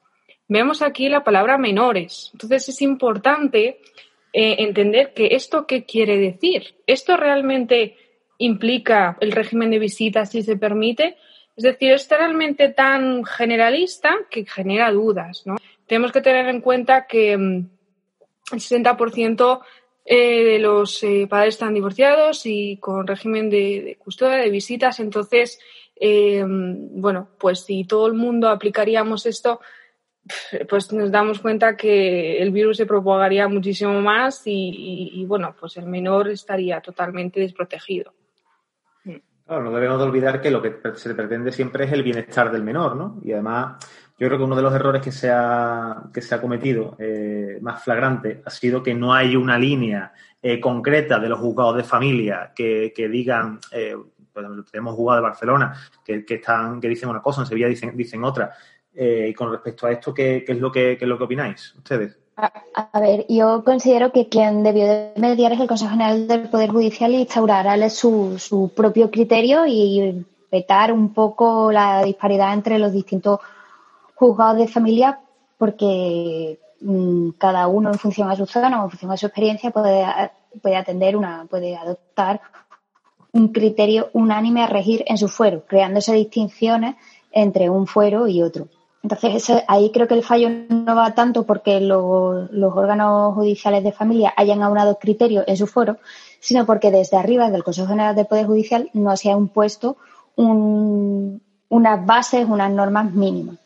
Vemos 0.48 0.82
aquí 0.82 1.10
la 1.10 1.24
palabra 1.24 1.58
menores. 1.58 2.30
Entonces 2.34 2.70
es 2.70 2.82
importante 2.82 3.80
eh, 4.34 4.56
entender 4.60 5.14
que 5.14 5.30
esto 5.32 5.66
qué 5.66 5.86
quiere 5.86 6.18
decir. 6.18 6.76
Esto 6.86 7.18
realmente 7.18 7.96
implica 8.42 9.18
el 9.20 9.32
régimen 9.32 9.70
de 9.70 9.80
visitas 9.80 10.32
si 10.32 10.42
se 10.42 10.58
permite. 10.58 11.18
Es 11.56 11.64
decir, 11.64 11.92
es 11.92 12.10
realmente 12.10 12.70
tan 12.70 13.24
generalista 13.24 14.16
que 14.30 14.46
genera 14.46 14.92
dudas. 14.92 15.44
¿no? 15.46 15.58
Tenemos 15.86 16.12
que 16.12 16.22
tener 16.22 16.48
en 16.48 16.62
cuenta 16.62 17.06
que 17.06 17.38
mm, 17.38 17.70
el 18.54 18.60
60% 18.60 19.62
eh, 20.06 20.44
de 20.44 20.60
los 20.60 21.04
eh, 21.04 21.28
padres 21.30 21.56
están 21.56 21.74
divorciados 21.74 22.46
y 22.46 22.78
con 22.78 23.06
régimen 23.06 23.50
de, 23.50 23.98
custodia, 24.00 24.38
de 24.38 24.50
visitas. 24.50 25.00
Entonces, 25.00 25.60
eh, 25.96 26.44
bueno, 26.46 27.30
pues 27.40 27.64
si 27.66 27.84
todo 27.84 28.08
el 28.08 28.14
mundo 28.14 28.50
aplicaríamos 28.50 29.28
esto, 29.28 29.62
pues 30.68 30.92
nos 30.94 31.12
damos 31.12 31.40
cuenta 31.40 31.78
que 31.78 32.42
el 32.42 32.52
virus 32.52 32.78
se 32.78 32.86
propagaría 32.86 33.48
muchísimo 33.48 34.02
más 34.02 34.44
y 34.46 35.26
bueno, 35.28 35.56
pues 35.60 35.78
el 35.78 35.88
menor 35.88 36.30
estaría 36.30 36.80
totalmente 36.80 37.40
desprotegido 37.40 38.14
no 39.60 39.72
debemos 39.72 39.98
de 39.98 40.06
olvidar 40.06 40.42
que 40.42 40.52
lo 40.52 40.62
que 40.62 40.80
se 40.96 41.14
pretende 41.14 41.52
siempre 41.52 41.86
es 41.86 41.92
el 41.92 42.04
bienestar 42.04 42.52
del 42.52 42.64
menor, 42.64 42.96
¿no? 42.96 43.20
Y 43.24 43.34
además, 43.34 43.84
yo 44.18 44.28
creo 44.28 44.38
que 44.38 44.46
uno 44.46 44.56
de 44.56 44.62
los 44.62 44.74
errores 44.74 45.02
que 45.02 45.12
se 45.12 45.30
ha, 45.30 46.04
que 46.14 46.22
se 46.22 46.36
ha 46.36 46.42
cometido 46.42 46.96
eh, 47.00 47.58
más 47.62 47.84
flagrante 47.84 48.42
ha 48.46 48.50
sido 48.50 48.82
que 48.82 48.94
no 48.94 49.14
hay 49.14 49.36
una 49.36 49.58
línea 49.58 50.14
eh, 50.42 50.60
concreta 50.60 51.20
de 51.20 51.28
los 51.28 51.40
juzgados 51.40 51.76
de 51.76 51.84
familia 51.84 52.54
que, 52.56 52.94
digan, 53.12 53.60
eh, 53.72 53.96
tenemos 54.72 54.96
juzgados 54.96 55.22
de 55.22 55.30
Barcelona 55.30 55.74
que, 56.06 56.24
están, 56.28 56.80
que 56.80 56.88
dicen 56.88 57.10
una 57.10 57.22
cosa, 57.22 57.42
en 57.42 57.48
Sevilla 57.48 57.68
dicen, 57.68 57.96
dicen 57.98 58.24
otra. 58.24 58.54
y 58.94 59.34
con 59.34 59.52
respecto 59.52 59.88
a 59.88 59.92
esto, 59.92 60.14
¿qué, 60.14 60.46
es 60.48 60.60
lo 60.60 60.72
que, 60.72 60.98
qué 60.98 61.06
es 61.06 61.10
lo 61.10 61.18
que 61.18 61.24
opináis 61.24 61.76
ustedes? 61.76 62.18
A, 62.42 63.00
ver, 63.00 63.26
yo 63.30 63.64
considero 63.64 64.12
que 64.12 64.28
quien 64.28 64.64
debió 64.64 64.88
de 64.88 65.14
mediar 65.16 65.54
es 65.54 65.60
el 65.60 65.68
Consejo 65.68 65.92
General 65.92 66.28
del 66.28 66.50
Poder 66.50 66.72
Judicial 66.72 67.12
y 67.12 67.20
instaurar 67.20 67.90
su, 67.92 68.40
su 68.40 68.72
propio 68.76 69.12
criterio 69.12 69.68
y 69.68 70.26
vetar 70.52 70.92
un 70.92 71.14
poco 71.14 71.72
la 71.72 72.04
disparidad 72.04 72.54
entre 72.54 72.80
los 72.80 72.94
distintos 72.94 73.40
juzgados 74.16 74.58
de 74.58 74.68
familia 74.68 75.20
porque 75.60 76.60
mm, 76.82 77.30
cada 77.38 77.68
uno 77.68 77.92
en 77.92 78.00
función 78.00 78.32
a 78.32 78.36
su 78.36 78.48
zona 78.48 78.82
o 78.82 78.86
en 78.86 78.90
función 78.90 79.12
a 79.12 79.18
su 79.18 79.28
experiencia 79.28 79.70
puede, 79.70 80.04
puede 80.62 80.76
atender 80.76 81.16
una, 81.16 81.46
puede 81.48 81.76
adoptar 81.76 82.42
un 83.34 83.50
criterio 83.50 84.10
unánime 84.14 84.64
a 84.64 84.68
regir 84.68 85.04
en 85.06 85.20
su 85.20 85.28
fuero, 85.28 85.64
creándose 85.68 86.14
distinciones 86.14 86.96
entre 87.32 87.70
un 87.70 87.86
fuero 87.86 88.28
y 88.28 88.42
otro. 88.42 88.68
Entonces, 89.04 89.52
ahí 89.68 89.92
creo 89.92 90.08
que 90.08 90.14
el 90.14 90.24
fallo 90.24 90.50
no 90.70 90.96
va 90.96 91.16
tanto 91.16 91.44
porque 91.44 91.82
los 91.82 92.76
órganos 92.76 93.34
judiciales 93.34 93.84
de 93.84 93.92
familia 93.92 94.34
hayan 94.38 94.62
aunado 94.62 95.00
criterios 95.00 95.44
en 95.48 95.58
su 95.58 95.66
foro, 95.66 95.98
sino 96.40 96.66
porque 96.66 96.92
desde 96.92 97.18
arriba, 97.18 97.50
del 97.50 97.64
Consejo 97.64 97.88
General 97.88 98.16
del 98.16 98.28
Poder 98.28 98.46
Judicial, 98.46 98.90
no 98.94 99.18
se 99.18 99.30
ha 99.30 99.34
impuesto 99.34 99.98
unas 100.36 102.06
bases, 102.06 102.48
unas 102.48 102.72
normas 102.72 103.12
mínimas. 103.12 103.58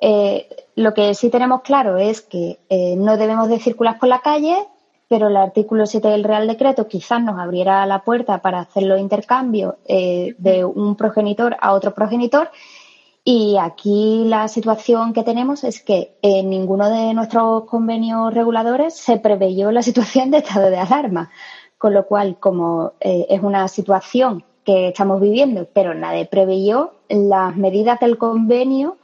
Eh, 0.00 0.48
lo 0.76 0.94
que 0.94 1.14
sí 1.14 1.30
tenemos 1.30 1.62
claro 1.62 1.98
es 1.98 2.20
que 2.20 2.58
eh, 2.68 2.96
no 2.96 3.16
debemos 3.16 3.48
de 3.48 3.58
circular 3.58 3.98
por 3.98 4.08
la 4.08 4.20
calle, 4.20 4.56
pero 5.08 5.28
el 5.28 5.36
artículo 5.36 5.86
7 5.86 6.08
del 6.08 6.24
Real 6.24 6.46
Decreto 6.46 6.86
quizás 6.86 7.22
nos 7.22 7.38
abriera 7.38 7.84
la 7.86 8.02
puerta 8.02 8.38
para 8.38 8.60
hacer 8.60 8.84
los 8.84 9.00
intercambios 9.00 9.74
eh, 9.86 10.34
de 10.38 10.64
un 10.64 10.96
progenitor 10.96 11.56
a 11.60 11.72
otro 11.72 11.92
progenitor 11.92 12.50
y 13.32 13.58
aquí 13.58 14.24
la 14.24 14.48
situación 14.48 15.12
que 15.12 15.22
tenemos 15.22 15.62
es 15.62 15.80
que 15.84 16.16
en 16.20 16.50
ninguno 16.50 16.90
de 16.90 17.14
nuestros 17.14 17.62
convenios 17.62 18.34
reguladores 18.34 18.96
se 18.96 19.18
preveyó 19.18 19.70
la 19.70 19.82
situación 19.84 20.32
de 20.32 20.38
estado 20.38 20.68
de 20.68 20.78
alarma, 20.78 21.30
con 21.78 21.94
lo 21.94 22.06
cual, 22.06 22.38
como 22.40 22.94
eh, 22.98 23.26
es 23.30 23.40
una 23.40 23.68
situación 23.68 24.42
que 24.64 24.88
estamos 24.88 25.20
viviendo, 25.20 25.68
pero 25.72 25.94
nadie 25.94 26.26
preveyó, 26.26 26.94
las 27.08 27.54
medidas 27.54 28.00
del 28.00 28.18
convenio 28.18 28.96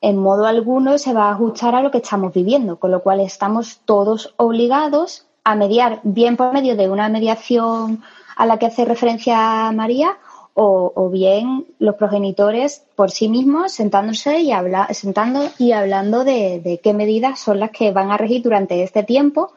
en 0.00 0.16
modo 0.16 0.46
alguno 0.46 0.98
se 0.98 1.14
va 1.14 1.28
a 1.28 1.34
ajustar 1.34 1.76
a 1.76 1.80
lo 1.80 1.92
que 1.92 1.98
estamos 1.98 2.32
viviendo, 2.32 2.80
con 2.80 2.90
lo 2.90 3.04
cual 3.04 3.20
estamos 3.20 3.82
todos 3.84 4.34
obligados 4.38 5.28
a 5.44 5.54
mediar 5.54 6.00
bien 6.02 6.36
por 6.36 6.52
medio 6.52 6.74
de 6.74 6.90
una 6.90 7.08
mediación 7.08 8.02
a 8.36 8.44
la 8.44 8.58
que 8.58 8.66
hace 8.66 8.84
referencia 8.84 9.70
María 9.70 10.18
o, 10.60 11.08
bien 11.08 11.66
los 11.78 11.94
progenitores 11.94 12.84
por 12.96 13.12
sí 13.12 13.28
mismos 13.28 13.70
sentándose 13.70 14.40
y 14.40 14.50
habla, 14.50 14.88
sentando 14.92 15.48
y 15.56 15.70
hablando 15.70 16.24
de, 16.24 16.80
qué 16.82 16.94
medidas 16.94 17.38
son 17.38 17.60
las 17.60 17.70
que 17.70 17.92
van 17.92 18.10
a 18.10 18.16
regir 18.16 18.42
durante 18.42 18.82
este 18.82 19.04
tiempo 19.04 19.52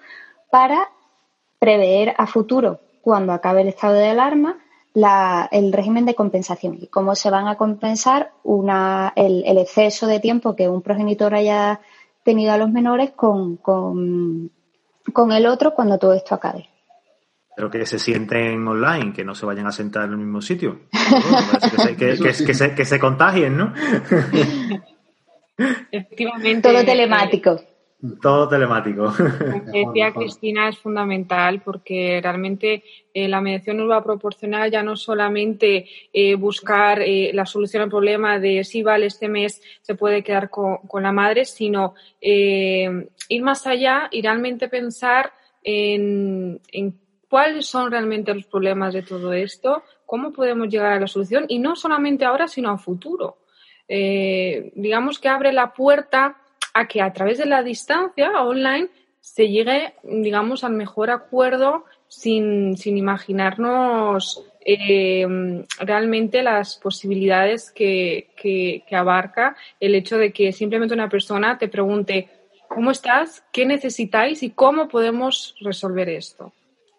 para 0.52 0.90
prever 1.58 2.14
a 2.20 2.28
futuro, 2.28 2.82
cuando 3.02 3.34
acabe 3.34 3.62
el 3.62 3.70
estado 3.70 3.96
de 3.96 4.10
alarma, 4.10 4.60
el 4.94 5.74
régimen 5.74 6.06
de 6.06 6.14
compensación 6.14 6.78
y 6.80 6.86
cómo 6.86 7.16
se 7.16 7.32
van 7.32 7.48
a 7.48 7.58
compensar 7.58 8.32
una, 8.44 9.12
el, 9.16 9.58
exceso 9.58 10.06
de 10.06 10.20
tiempo 10.20 10.56
que 10.56 10.70
un 10.70 10.84
progenitor 10.84 11.34
haya 11.34 11.80
tenido 12.24 12.54
a 12.54 12.58
los 12.58 12.70
menores 12.70 13.10
con, 13.12 13.58
con, 13.58 14.52
con 15.14 15.32
el 15.32 15.48
otro 15.48 15.74
cuando 15.74 15.98
todo 15.98 16.14
esto 16.14 16.36
acabe. 16.36 16.71
Pero 17.62 17.70
que 17.70 17.86
se 17.86 18.00
sienten 18.00 18.68
online, 18.68 19.14
que 19.14 19.24
no 19.24 19.36
se 19.36 19.46
vayan 19.46 19.68
a 19.68 19.72
sentar 19.72 20.06
en 20.06 20.14
el 20.14 20.18
mismo 20.18 20.42
sitio. 20.42 20.80
que, 22.00 22.34
se, 22.56 22.74
que, 22.74 22.86
se, 22.86 23.00
contagien, 23.00 23.56
¿no? 23.56 23.72
Efectivamente. 25.92 26.68
Todo 26.68 26.84
telemático. 26.84 27.62
Todo 28.20 28.50
telemático. 28.50 29.14
Como 29.16 29.72
decía 29.72 30.12
Cristina, 30.12 30.70
es 30.70 30.80
fundamental 30.80 31.62
porque 31.64 32.20
realmente 32.20 32.84
eh, 33.14 33.28
la 33.28 33.42
mediación 33.42 33.78
nos 33.78 33.92
va 33.92 33.98
a 33.98 34.04
proporcionar 34.04 34.72
ya 34.72 34.82
no 34.82 34.96
solamente 34.96 35.86
eh, 36.12 36.34
buscar 36.34 37.00
eh, 37.04 37.30
la 37.32 37.46
solución 37.46 37.84
al 37.84 37.90
problema 37.90 38.40
de 38.40 38.64
si 38.64 38.82
vale 38.82 39.06
este 39.06 39.30
mes 39.30 39.62
se 39.82 39.94
puede 39.94 40.24
quedar 40.24 40.50
con, 40.50 40.80
la 40.94 41.12
madre, 41.12 41.46
sino 41.46 41.94
ir 42.20 43.44
más 43.44 43.68
allá 43.68 44.08
y 44.10 44.24
realmente 44.24 44.68
pensar 44.68 45.32
en, 45.64 46.60
en 46.72 47.00
cuáles 47.32 47.66
son 47.66 47.90
realmente 47.90 48.34
los 48.34 48.46
problemas 48.46 48.94
de 48.94 49.04
todo 49.04 49.32
esto, 49.32 49.84
cómo 50.06 50.34
podemos 50.34 50.68
llegar 50.68 50.92
a 50.92 51.00
la 51.00 51.08
solución 51.08 51.46
y 51.48 51.60
no 51.60 51.78
solamente 51.78 52.26
ahora, 52.26 52.50
sino 52.50 52.70
a 52.70 52.78
futuro. 52.78 53.38
digamos 53.88 55.18
que 55.18 55.30
abre 55.30 55.52
la 55.54 55.74
puerta 55.74 56.38
a 56.74 56.88
que 56.88 57.02
a 57.02 57.12
través 57.14 57.38
de 57.38 57.46
la 57.46 57.64
distancia 57.64 58.30
online 58.42 58.90
se 59.22 59.48
llegue, 59.48 59.94
digamos, 60.04 60.64
al 60.64 60.74
mejor 60.74 61.10
acuerdo 61.10 61.86
sin, 62.08 62.76
imaginarnos 62.84 64.44
eh, 64.66 65.26
realmente 65.80 66.44
las 66.44 66.76
posibilidades 66.78 67.72
que, 67.72 68.32
que, 68.36 68.96
abarca 68.96 69.56
el 69.80 69.96
hecho 69.96 70.18
de 70.18 70.34
que 70.34 70.52
simplemente 70.52 70.94
una 70.94 71.10
persona 71.10 71.58
te 71.58 71.70
pregunte 71.70 72.30
¿cómo 72.68 72.92
estás? 72.92 73.44
¿Qué 73.54 73.66
necesitáis? 73.66 74.44
¿Y 74.44 74.50
cómo 74.50 74.88
podemos 74.88 75.56
resolver 75.62 76.10
esto? 76.10 76.54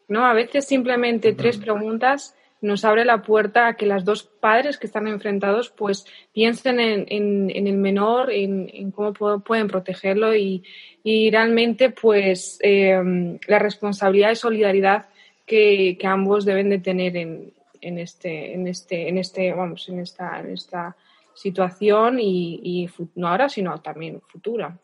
¿No? 0.08 0.26
A 0.26 0.34
veces 0.34 0.66
simplemente 0.66 1.32
tres 1.32 1.56
preguntas 1.58 2.36
nos 2.62 2.84
abre 2.84 3.04
la 3.04 3.22
puerta 3.22 3.66
a 3.66 3.76
que 3.76 3.86
las 3.86 4.04
dos 4.04 4.22
padres 4.22 4.78
que 4.78 4.86
están 4.86 5.08
enfrentados 5.08 5.70
pues 5.70 6.06
piensen 6.32 6.78
en, 6.80 7.50
el 7.50 7.76
menor, 7.76 8.30
en, 8.30 8.92
cómo 8.92 9.12
pueden 9.40 9.66
protegerlo 9.66 10.34
y, 10.34 10.62
realmente 11.04 11.90
pues 11.90 12.58
em, 12.62 13.38
la 13.48 13.58
responsabilidad 13.58 14.30
y 14.30 14.36
solidaridad 14.36 15.08
que, 15.44 15.98
ambos 16.04 16.44
deben 16.44 16.70
de 16.70 16.78
tener 16.78 17.16
en, 17.16 17.52
este, 17.80 18.54
en 18.54 18.68
este, 18.68 19.08
en 19.08 19.18
este, 19.18 19.52
vamos, 19.52 19.88
en 19.88 19.98
esta, 19.98 20.38
en 20.38 20.52
esta 20.52 20.96
situación 21.34 22.20
y, 22.20 22.60
y 22.62 22.90
no 23.16 23.28
ahora 23.28 23.48
sino 23.48 23.76
también 23.78 24.20
futura. 24.20 24.78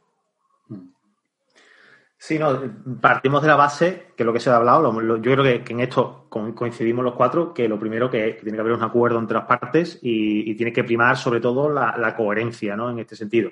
Sí, 2.21 2.37
no, 2.37 2.61
partimos 3.01 3.43
de 3.43 3.49
la 3.49 3.55
base, 3.55 4.09
que 4.17 4.25
es 4.25 4.27
lo 4.27 4.33
que 4.33 4.41
se 4.41 4.51
ha 4.51 4.57
hablado, 4.57 4.93
yo 5.19 5.33
creo 5.33 5.45
que, 5.65 5.73
en 5.73 5.81
esto 5.81 6.27
coincidimos 6.29 7.05
los 7.05 7.15
cuatro, 7.15 7.55
que 7.55 7.69
lo 7.69 7.79
primero 7.79 8.11
que, 8.11 8.41
tiene 8.43 8.57
que 8.57 8.61
haber 8.61 8.73
un 8.73 8.83
acuerdo 8.83 9.21
entre 9.21 9.37
las 9.37 9.47
partes 9.47 10.01
y, 10.03 10.53
tiene 10.57 10.73
que 10.73 10.83
primar 10.83 11.17
sobre 11.17 11.41
todo 11.41 11.71
la, 11.71 12.15
coherencia, 12.17 12.75
¿no? 12.75 12.91
En 12.91 12.99
este 12.99 13.15
sentido. 13.15 13.51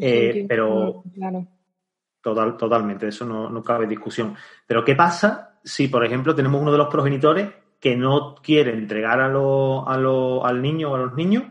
Eh, 0.00 0.46
pero 0.48 1.02
claro. 1.14 1.46
total, 2.20 2.56
totalmente, 2.56 3.08
eso 3.08 3.24
no, 3.24 3.62
cabe 3.64 3.88
discusión. 3.88 4.36
Pero 4.68 4.84
¿qué 4.84 4.94
pasa 4.94 5.58
si, 5.64 5.88
por 5.88 6.04
ejemplo, 6.04 6.32
tenemos 6.32 6.62
uno 6.62 6.70
de 6.70 6.78
los 6.78 6.88
progenitores 6.88 7.50
que 7.80 7.96
no 7.96 8.36
quiere 8.36 8.72
entregar 8.72 9.20
a 9.20 9.26
al 9.26 10.62
niño 10.62 10.92
o 10.92 10.94
a 10.94 10.98
los 10.98 11.14
niños 11.14 11.42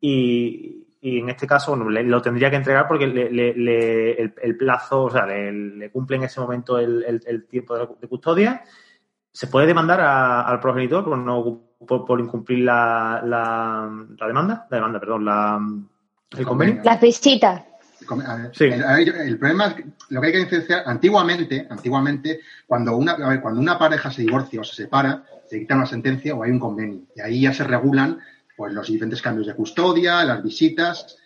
y, 0.00 0.83
y 1.04 1.18
en 1.18 1.28
este 1.28 1.46
caso 1.46 1.76
bueno, 1.76 1.90
lo 1.90 2.22
tendría 2.22 2.48
que 2.48 2.56
entregar 2.56 2.88
porque 2.88 3.04
el, 3.04 4.56
plazo, 4.58 5.02
o 5.02 5.10
sea, 5.10 5.26
le, 5.26 5.90
cumple 5.90 6.16
en 6.16 6.22
ese 6.22 6.40
momento 6.40 6.78
el, 6.78 7.46
tiempo 7.46 7.76
de, 7.76 8.08
custodia. 8.08 8.64
¿Se 9.30 9.48
puede 9.48 9.66
demandar 9.66 10.00
al 10.00 10.58
progenitor 10.60 11.04
por, 11.04 11.18
no, 11.18 11.60
por, 11.86 12.20
incumplir 12.20 12.60
la, 12.60 13.20
demanda? 14.26 14.66
La 14.70 14.76
demanda, 14.78 14.98
perdón, 14.98 15.26
la, 15.26 15.60
el 16.38 16.46
convenio. 16.46 16.80
La 16.82 16.96
visita. 16.96 17.66
Sí. 18.52 18.64
El, 18.64 19.38
problema 19.38 19.66
es 19.66 19.74
que 19.74 19.84
lo 20.08 20.22
que 20.22 20.26
hay 20.28 20.32
que 20.32 20.38
diferenciar, 20.38 20.84
antiguamente, 20.86 21.66
antiguamente, 21.68 22.40
cuando 22.66 22.96
una, 22.96 23.14
cuando 23.42 23.60
una 23.60 23.78
pareja 23.78 24.10
se 24.10 24.22
divorcia 24.22 24.62
o 24.62 24.64
se 24.64 24.74
separa, 24.74 25.22
se 25.50 25.58
quita 25.58 25.74
una 25.74 25.84
sentencia 25.84 26.34
o 26.34 26.42
hay 26.42 26.50
un 26.50 26.60
convenio. 26.60 27.02
Y 27.14 27.20
ahí 27.20 27.42
ya 27.42 27.52
se 27.52 27.64
regulan 27.64 28.20
pues 28.56 28.72
los 28.72 28.86
diferentes 28.86 29.22
cambios 29.22 29.46
de 29.46 29.54
custodia, 29.54 30.24
las 30.24 30.42
visitas. 30.42 31.16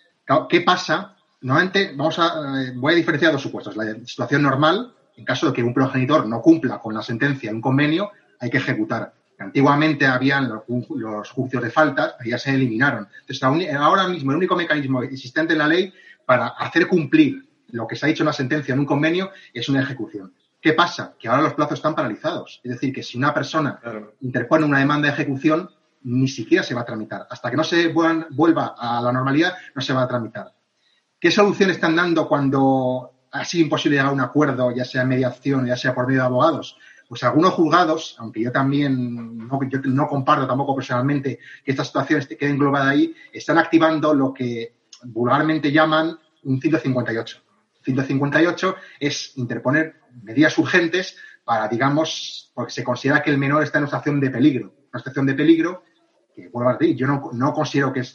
¿Qué 0.49 0.61
pasa? 0.63 1.17
Nuevamente, 1.41 1.93
vamos 1.95 2.19
a, 2.19 2.63
eh, 2.63 2.73
voy 2.75 2.95
a 2.95 2.97
diferenciar 2.97 3.33
dos 3.33 3.43
supuestos. 3.43 3.77
La 3.77 3.95
situación 4.05 4.43
normal, 4.43 4.93
en 5.17 5.25
caso 5.25 5.47
de 5.47 5.53
que 5.53 5.63
un 5.63 5.75
progenitor 5.75 6.27
no 6.27 6.41
cumpla 6.41 6.79
con 6.79 6.95
la 6.95 7.03
sentencia 7.03 7.51
en 7.51 7.57
un 7.57 7.63
convenio, 7.63 8.11
hay 8.41 8.51
que 8.51 8.59
ejecutar. 8.59 9.13
Antiguamente 9.39 10.05
habían 10.05 10.49
los, 10.49 11.31
juicios 11.31 11.63
de 11.63 11.71
faltas, 11.71 12.15
ya 12.25 12.39
se 12.39 12.51
eliminaron. 12.51 13.07
Entonces, 13.21 13.43
ahora 13.75 14.09
mismo, 14.09 14.33
el 14.33 14.39
único 14.39 14.57
mecanismo 14.57 15.03
existente 15.03 15.53
en 15.53 15.61
la 15.61 15.69
ley 15.69 15.93
para 16.27 16.49
hacer 16.49 16.89
cumplir 16.89 17.49
lo 17.69 17.87
que 17.87 17.95
se 17.95 18.07
ha 18.07 18.09
dicho 18.09 18.23
en 18.23 18.29
la 18.29 18.33
sentencia 18.33 18.73
en 18.73 18.81
un 18.81 18.87
convenio 18.87 19.31
es 19.53 19.69
una 19.69 19.83
ejecución. 19.83 20.33
¿Qué 20.61 20.73
pasa? 20.73 21.15
Que 21.19 21.29
ahora 21.29 21.43
los 21.43 21.55
plazos 21.55 21.79
están 21.79 21.95
paralizados. 21.95 22.61
Es 22.65 22.73
decir, 22.73 22.93
que 22.93 23.05
si 23.05 23.17
una 23.17 23.33
persona 23.33 23.81
interpone 24.21 24.65
una 24.65 24.81
demanda 24.81 25.07
de 25.07 25.15
ejecución, 25.15 25.71
ni 26.03 26.29
siquiera 26.29 26.63
se 26.63 26.75
va 26.75 26.83
a 26.83 26.87
tramitar. 26.87 27.27
Hasta 27.31 27.51
que 27.51 27.57
no 27.57 27.65
se 27.65 27.89
vuelva 27.89 28.75
a 28.79 29.01
la 29.01 29.13
normalidad, 29.13 29.55
no 29.75 29.83
se 29.83 29.93
va 29.93 30.03
a 30.03 30.09
tramitar. 30.09 30.53
¿Qué 31.21 31.31
solución 31.31 31.71
están 31.71 31.97
dando 31.97 32.29
cuando 32.29 33.27
ha 33.33 33.45
sido 33.45 33.65
imposible 33.65 33.97
llegar 33.97 34.11
a 34.11 34.15
un 34.15 34.21
acuerdo, 34.21 34.71
ya 34.75 34.85
sea 34.85 35.05
mediación, 35.05 35.67
ya 35.67 35.77
sea 35.77 35.95
por 35.95 36.07
medio 36.07 36.21
de 36.21 36.27
abogados? 36.27 36.79
Pues 37.09 37.25
algunos 37.25 37.55
juzgados, 37.55 38.17
aunque 38.19 38.43
yo 38.43 38.53
también 38.53 39.49
no, 39.49 40.07
comparto 40.07 40.47
tampoco 40.47 40.77
personalmente 40.77 41.39
que 41.65 41.71
esta 41.71 41.85
situación 41.85 42.21
quede 42.39 42.51
englobada 42.51 42.91
ahí, 42.91 43.15
están 43.33 43.59
activando 43.59 44.15
lo 44.15 44.33
que 44.33 44.77
vulgarmente 45.05 45.73
llaman 45.73 46.19
un 46.45 46.61
158. 46.61 47.43
158 47.83 48.77
es 49.01 49.33
interponer 49.37 49.97
medidas 50.23 50.57
urgentes 50.59 51.17
para, 51.45 51.67
digamos, 51.67 52.53
porque 52.55 52.73
se 52.73 52.85
considera 52.85 53.23
que 53.23 53.31
el 53.31 53.39
menor 53.39 53.63
está 53.63 53.79
en 53.79 53.85
una 53.85 53.91
situación 53.91 54.21
de 54.21 54.31
peligro, 54.31 54.75
una 54.93 55.01
situación 55.01 55.27
de 55.27 55.35
peligro 55.35 55.83
que 56.43 56.49
vuelvo 56.49 56.71
a 56.71 56.77
decir, 56.77 56.95
yo 56.97 57.07
no, 57.07 57.53
considero 57.53 57.93
que 57.93 58.01
es 58.01 58.15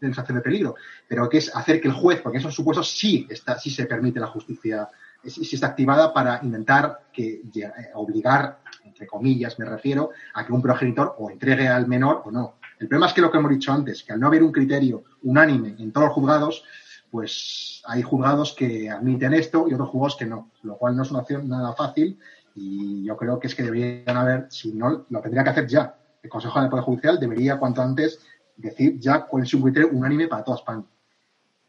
sensación 0.00 0.36
de 0.36 0.42
peligro, 0.42 0.76
pero 1.08 1.28
que 1.28 1.38
es 1.38 1.54
hacer 1.54 1.80
que 1.80 1.88
el 1.88 1.94
juez, 1.94 2.20
porque 2.20 2.38
en 2.38 2.40
esos 2.40 2.54
supuestos 2.54 2.90
sí, 2.96 3.26
está, 3.28 3.58
sí 3.58 3.70
se 3.70 3.86
permite 3.86 4.20
la 4.20 4.28
justicia, 4.28 4.88
sí, 5.24 5.48
está 5.52 5.68
activada 5.68 6.12
para 6.12 6.40
intentar 6.42 7.06
que, 7.12 7.42
eh, 7.54 7.72
obligar, 7.94 8.60
entre 8.84 9.06
comillas 9.06 9.58
me 9.58 9.64
refiero, 9.64 10.10
a 10.34 10.46
que 10.46 10.52
un 10.52 10.62
progenitor 10.62 11.16
o 11.18 11.30
entregue 11.30 11.66
al 11.66 11.88
menor 11.88 12.22
o 12.24 12.30
no. 12.30 12.54
El 12.78 12.86
problema 12.86 13.06
es 13.06 13.12
que 13.12 13.22
lo 13.22 13.30
que 13.30 13.38
hemos 13.38 13.50
dicho 13.50 13.72
antes, 13.72 14.02
que 14.02 14.12
al 14.12 14.20
no 14.20 14.26
haber 14.26 14.42
un 14.42 14.52
criterio 14.52 15.04
unánime 15.22 15.74
en 15.78 15.90
todos 15.90 16.08
los 16.08 16.14
juzgados, 16.14 16.64
pues 17.10 17.82
hay 17.86 18.02
juzgados 18.02 18.52
que 18.52 18.90
admiten 18.90 19.32
esto 19.32 19.66
y 19.68 19.74
otros 19.74 19.88
juzgados 19.88 20.16
que 20.16 20.26
no, 20.26 20.50
lo 20.62 20.76
cual 20.76 20.96
no 20.96 21.02
es 21.02 21.10
una 21.10 21.20
opción 21.20 21.48
nada 21.48 21.72
fácil 21.72 22.18
y 22.54 23.04
yo 23.04 23.16
creo 23.16 23.40
que 23.40 23.46
es 23.48 23.54
que 23.54 23.62
deberían 23.62 24.16
haber, 24.16 24.46
si 24.50 24.72
no, 24.72 25.06
lo 25.08 25.20
tendría 25.20 25.42
que 25.42 25.50
hacer 25.50 25.66
ya, 25.66 25.96
el 26.24 26.30
Consejo 26.30 26.60
de 26.60 26.68
Poder 26.68 26.84
Judicial 26.84 27.20
debería 27.20 27.58
cuanto 27.58 27.82
antes 27.82 28.18
decir 28.56 28.98
ya 28.98 29.26
cuál 29.26 29.44
es 29.44 29.52
un 29.54 29.62
criterio 29.62 29.90
unánime 29.92 30.26
para 30.26 30.42
toda 30.42 30.56
España. 30.56 30.82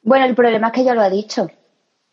Bueno, 0.01 0.25
el 0.25 0.35
problema 0.35 0.67
es 0.67 0.73
que 0.73 0.83
ya 0.83 0.93
lo 0.93 1.01
ha 1.01 1.09
dicho, 1.09 1.49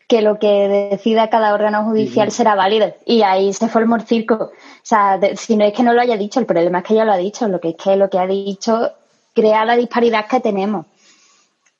que 0.07 0.21
lo 0.21 0.37
que 0.39 0.89
decida 0.91 1.29
cada 1.29 1.53
órgano 1.53 1.85
judicial 1.85 2.31
será 2.31 2.55
válido. 2.55 2.93
Y 3.05 3.21
ahí 3.21 3.53
se 3.53 3.69
forma 3.69 3.95
el 3.95 4.03
circo. 4.03 4.35
O 4.35 4.51
sea, 4.81 5.19
si 5.35 5.55
no 5.55 5.63
es 5.63 5.73
que 5.73 5.83
no 5.83 5.93
lo 5.93 6.01
haya 6.01 6.17
dicho, 6.17 6.39
el 6.39 6.45
problema 6.45 6.79
es 6.79 6.85
que 6.85 6.95
ya 6.95 7.05
lo 7.05 7.13
ha 7.13 7.17
dicho. 7.17 7.47
Lo 7.47 7.61
que 7.61 7.69
es 7.69 7.75
que 7.75 7.95
lo 7.95 8.09
que 8.09 8.19
ha 8.19 8.27
dicho 8.27 8.91
crea 9.33 9.63
la 9.63 9.77
disparidad 9.77 10.27
que 10.27 10.39
tenemos. 10.39 10.87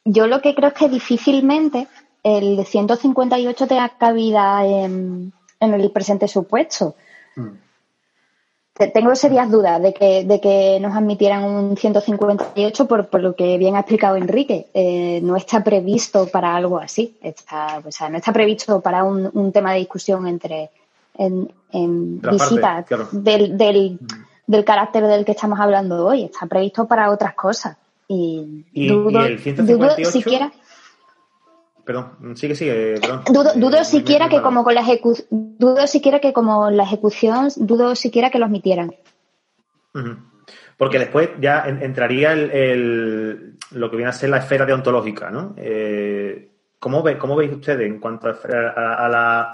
Yo 0.06 0.28
lo 0.28 0.42
que 0.42 0.56
creo 0.56 0.70
es 0.70 0.76
que 0.76 0.88
difícilmente 0.88 1.88
el 2.24 2.66
158 2.66 3.68
tenga 3.68 3.90
cabida 3.98 4.66
en, 4.66 5.34
en 5.60 5.74
el 5.74 5.92
presente 5.92 6.28
supuesto. 6.28 6.96
Mm 7.36 7.64
tengo 8.74 9.16
serias 9.16 9.52
dudas 9.52 9.82
de 9.82 9.94
que, 9.94 10.24
de 10.24 10.42
que 10.42 10.80
nos 10.80 10.96
admitieran 10.96 11.44
un 11.44 11.78
158 11.78 12.88
por, 12.88 13.08
por 13.08 13.22
lo 13.22 13.36
que 13.36 13.58
bien 13.58 13.76
ha 13.76 13.82
explicado 13.82 14.16
Enrique. 14.16 14.68
Eh, 14.74 15.20
no 15.22 15.36
está 15.36 15.64
previsto 15.64 16.28
para 16.28 16.56
algo 16.56 16.80
así. 16.80 17.16
Está, 17.22 17.82
o 17.86 17.92
sea, 17.92 18.10
no 18.10 18.18
está 18.18 18.34
previsto 18.34 18.82
para 18.82 19.04
un, 19.04 19.30
un 19.34 19.52
tema 19.52 19.74
de 19.74 19.80
discusión 19.80 20.28
entre 20.28 20.72
en, 21.16 21.52
visitas 22.20 22.86
del, 23.12 23.58
del, 23.58 24.00
del, 24.48 24.66
carácter 24.66 25.06
del 25.06 25.24
que 25.24 25.34
estamos 25.34 25.60
hablando 25.60 26.08
hoy. 26.08 26.24
Está 26.24 26.48
previsto 26.48 26.88
para 26.88 27.12
otras 27.12 27.36
cosas. 27.36 27.78
Y, 28.08 28.66
dudo, 28.74 29.22
dudo 29.56 29.96
siquiera 30.12 30.52
Perdón, 31.86 32.36
sigue, 32.36 32.56
sigue, 32.56 33.00
perdón. 33.02 33.24
Dudo, 33.26 33.52
dudo 33.56 33.84
siquiera 33.84 34.30
que 34.30 34.42
como 34.42 34.64
con 34.64 34.74
la 34.74 34.82
ejecución, 34.82 35.28
dudo 35.30 35.86
siquiera 35.86 36.20
que 36.20 36.32
como 36.32 36.70
la 36.70 36.84
ejecución, 36.84 37.50
dudo 37.58 37.96
siquiera 37.96 38.30
que 38.30 38.40
los 38.40 38.50
mitieran. 38.50 38.96
Porque 40.78 41.00
después 41.00 41.30
ya 41.40 41.66
entraría 41.66 42.34
el, 42.34 43.58
lo 43.72 43.90
que 43.90 43.98
viene 43.98 44.10
a 44.10 44.14
ser 44.14 44.30
la 44.30 44.38
esfera 44.38 44.66
deontológica, 44.66 45.30
¿no? 45.30 45.54
Eh, 45.58 46.52
¿cómo, 46.80 47.04
ve, 47.04 47.18
¿Cómo 47.18 47.36
veis 47.36 47.52
ustedes 47.52 47.88
en 47.88 48.00
cuanto 48.00 48.28
a, 48.28 49.08
la, 49.10 49.52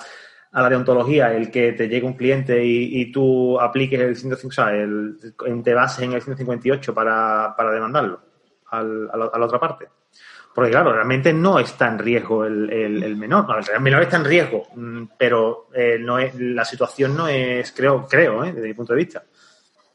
a 0.52 0.62
la 0.62 0.70
deontología 0.70 1.34
el 1.34 1.52
que 1.52 1.74
te 1.74 1.88
llegue 1.88 2.08
un 2.08 2.14
cliente 2.14 2.64
y, 2.64 3.12
tú 3.12 3.60
apliques 3.60 4.00
el 4.00 4.16
150, 4.16 4.48
o 4.48 4.52
sea, 4.52 4.76
el, 4.76 5.64
te 5.64 5.74
bases 5.74 6.06
en 6.06 6.14
el 6.14 6.22
158 6.22 6.94
para, 6.94 7.54
para 7.56 7.72
demandarlo 7.72 8.22
al, 8.72 9.10
a, 9.12 9.18
la, 9.18 9.46
otra 9.46 9.60
parte. 9.60 9.88
Porque 10.54 10.72
claro, 10.72 10.94
realmente 10.94 11.32
no 11.32 11.60
está 11.60 11.88
en 11.88 12.00
riesgo 12.00 12.46
el, 12.46 12.70
el, 12.72 13.16
menor. 13.16 13.46
el 13.74 13.82
menor 13.82 14.02
está 14.04 14.18
en 14.18 14.26
riesgo, 14.26 14.68
mm, 14.76 15.04
pero 15.18 15.68
eh, 15.74 15.98
no 16.00 16.20
es, 16.20 16.34
la 16.36 16.66
situación 16.66 17.16
no 17.16 17.28
es, 17.28 17.72
creo, 17.72 18.06
creo, 18.08 18.44
¿eh? 18.44 18.52
desde 18.52 18.68
mi 18.68 18.74
punto 18.74 18.94
de 18.94 19.00
vista. 19.00 19.24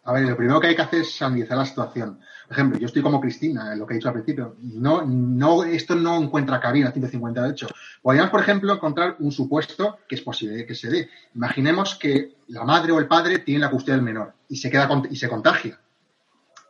A 0.05 0.13
ver, 0.13 0.25
lo 0.25 0.37
primero 0.37 0.61
que 0.61 0.67
hay 0.69 0.77
que 0.77 0.83
hacer 0.83 1.01
es 1.01 1.23
analizar 1.23 1.57
la 1.57 1.65
situación. 1.65 2.21
Por 2.47 2.53
ejemplo, 2.53 2.79
yo 2.79 2.87
estoy 2.87 3.01
como 3.01 3.21
Cristina, 3.21 3.73
en 3.73 3.79
lo 3.79 3.87
que 3.87 3.95
he 3.95 3.97
dicho 3.97 4.09
al 4.09 4.15
principio. 4.15 4.57
No, 4.61 5.03
no, 5.07 5.65
esto 5.65 5.95
no 5.95 6.19
encuentra 6.19 6.61
cabida 6.61 6.87
en 6.89 6.93
158. 6.93 7.69
Podríamos, 8.03 8.31
por 8.31 8.41
ejemplo, 8.41 8.75
encontrar 8.75 9.17
un 9.21 9.33
supuesto 9.33 9.99
que 10.07 10.17
es 10.17 10.21
posible 10.21 10.67
que 10.67 10.75
se 10.75 10.91
dé. 10.91 11.09
Imaginemos 11.35 11.95
que 11.95 12.35
la 12.49 12.65
madre 12.65 12.93
o 12.93 12.99
el 12.99 13.07
padre 13.07 13.39
tienen 13.39 13.63
la 13.63 13.71
custodia 13.71 13.95
del 13.95 14.05
menor 14.05 14.35
y 14.47 14.57
se 14.57 14.71
queda 14.71 14.89
y 15.11 15.17
se 15.17 15.29
contagia. 15.29 15.81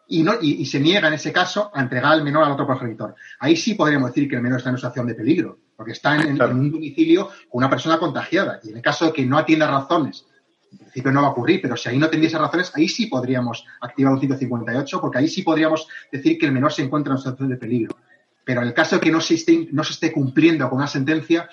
Y, 0.06 0.22
no, 0.22 0.34
y, 0.40 0.66
se 0.66 0.80
niega 0.80 1.08
en 1.08 1.14
ese 1.14 1.32
caso 1.32 1.70
a 1.72 1.80
entregar 1.80 2.12
al 2.12 2.22
menor 2.24 2.44
al 2.44 2.52
otro 2.52 2.66
progenitor. 2.66 3.14
Ahí 3.38 3.56
sí 3.56 3.74
podríamos 3.74 4.10
decir 4.10 4.28
que 4.28 4.36
el 4.36 4.42
menor 4.42 4.58
está 4.58 4.68
en 4.68 4.74
una 4.74 4.80
situación 4.80 5.06
de 5.06 5.14
peligro, 5.14 5.58
porque 5.76 5.92
está 5.92 6.14
en, 6.16 6.40
en 6.40 6.42
un 6.42 6.70
domicilio 6.70 7.26
con 7.26 7.58
una 7.58 7.70
persona 7.70 7.98
contagiada. 7.98 8.60
Y 8.62 8.70
en 8.70 8.76
el 8.76 8.82
caso 8.82 9.06
de 9.06 9.12
que 9.12 9.24
no 9.24 9.38
atienda 9.38 9.66
razones 9.66 10.26
en 10.74 10.78
principio 10.78 11.12
no 11.12 11.22
va 11.22 11.28
a 11.28 11.30
ocurrir, 11.30 11.60
pero 11.62 11.76
si 11.76 11.88
ahí 11.88 11.98
no 11.98 12.10
tendría 12.10 12.38
razones, 12.38 12.72
ahí 12.74 12.88
sí 12.88 13.06
podríamos 13.06 13.64
activar 13.80 14.12
un 14.12 14.20
158, 14.20 15.00
porque 15.00 15.18
ahí 15.18 15.28
sí 15.28 15.42
podríamos 15.42 15.86
decir 16.10 16.38
que 16.38 16.46
el 16.46 16.52
menor 16.52 16.72
se 16.72 16.82
encuentra 16.82 17.10
en 17.10 17.14
una 17.14 17.22
situación 17.22 17.48
de 17.48 17.56
peligro. 17.56 17.96
Pero 18.44 18.60
en 18.60 18.68
el 18.68 18.74
caso 18.74 18.96
de 18.96 19.00
que 19.00 19.10
no 19.10 19.20
se 19.20 19.34
esté, 19.34 19.68
no 19.72 19.84
se 19.84 19.92
esté 19.92 20.12
cumpliendo 20.12 20.68
con 20.68 20.78
una 20.78 20.86
sentencia, 20.86 21.48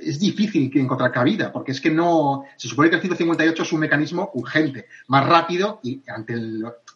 es 0.00 0.18
difícil 0.18 0.70
que 0.70 0.80
encontrar 0.80 1.12
cabida, 1.12 1.52
porque 1.52 1.72
es 1.72 1.80
que 1.80 1.90
no. 1.90 2.44
Se 2.56 2.68
supone 2.68 2.90
que 2.90 2.96
el 2.96 3.02
158 3.02 3.62
es 3.62 3.72
un 3.72 3.80
mecanismo 3.80 4.30
urgente, 4.34 4.86
más 5.08 5.26
rápido 5.26 5.80
y 5.82 6.02
ante 6.08 6.34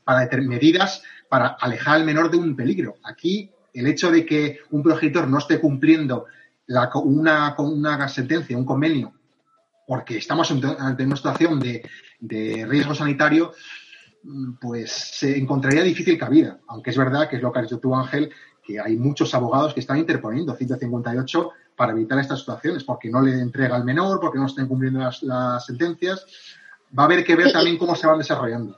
para 0.07 0.27
medidas 0.39 1.03
para 1.29 1.49
alejar 1.61 1.97
al 1.97 2.05
menor 2.05 2.31
de 2.31 2.39
un 2.39 2.57
peligro. 2.57 2.95
Aquí, 3.03 3.51
el 3.75 3.87
hecho 3.89 4.11
de 4.11 4.25
que 4.25 4.61
un 4.71 4.83
progenitor 4.83 5.29
no 5.29 5.37
esté 5.37 5.61
cumpliendo 5.61 6.25
la, 6.69 6.89
una, 6.95 7.55
una 7.59 8.09
sentencia, 8.09 8.57
un 8.57 8.65
convenio 8.65 9.13
porque 9.87 10.19
estamos 10.19 10.51
ante 10.51 11.05
una 11.05 11.17
situación 11.17 11.61
de, 11.61 12.67
riesgo 12.69 12.95
sanitario, 12.95 13.53
pues 14.61 14.91
se 14.91 15.39
encontraría 15.39 15.83
difícil 15.83 16.19
cabida, 16.19 16.59
aunque 16.67 16.91
es 16.91 16.99
verdad 16.99 17.29
que 17.29 17.37
es 17.37 17.43
lo 17.43 17.53
que 17.53 17.61
has 17.61 17.67
dicho 17.67 17.79
tú, 17.79 17.95
Ángel, 17.95 18.31
que 18.63 18.81
hay 18.81 18.97
muchos 18.97 19.33
abogados 19.35 19.73
que 19.73 19.81
están 19.81 19.99
interponiendo 19.99 20.57
158 20.57 21.51
para 21.77 21.93
evitar 21.93 22.19
estas 22.19 22.41
situaciones, 22.41 22.83
porque 22.83 23.09
no 23.09 23.23
le 23.23 23.39
entrega 23.39 23.77
al 23.77 23.85
menor, 23.85 24.19
porque 24.19 24.39
no 24.39 24.47
estén 24.47 24.67
cumpliendo 24.67 25.09
las, 25.23 25.65
sentencias. 25.65 26.27
Va 26.99 27.05
a 27.05 27.07
haber 27.07 27.23
que 27.23 27.37
ver 27.37 27.53
también 27.53 27.79
cómo 27.79 27.95
se 27.95 28.09
van 28.09 28.19
desarrollando. 28.19 28.77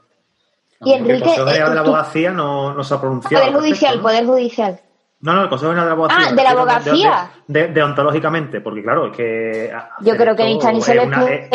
Y 0.81 0.93
Enrique, 0.93 1.15
el 1.15 1.23
Consejo 1.23 1.47
General 1.47 1.69
de 1.69 1.75
la 1.75 1.81
Abogacía 1.81 2.31
no, 2.31 2.83
se 2.83 2.93
ha 2.93 3.01
pronunciado. 3.01 3.45
Poder 3.45 3.59
Judicial, 3.59 4.01
Poder 4.01 4.25
Judicial. 4.25 4.79
No, 5.21 5.33
no, 5.33 5.43
el 5.43 5.49
Consejo 5.49 5.71
General 5.71 5.85
de 5.85 5.89
la 5.89 5.93
Abogacía. 5.93 6.27
Ah, 6.27 6.33
de 6.33 6.43
la 6.43 6.51
abogacía. 6.51 7.31
De, 7.47 7.67
deontológicamente, 7.67 8.61
porque 8.61 8.81
claro, 8.81 9.07
es 9.07 9.17
que. 9.17 9.73
Yo 10.01 10.15
creo 10.15 10.35
que 10.35 10.45
ni 10.45 10.81
se 10.81 10.95
le 10.95 11.49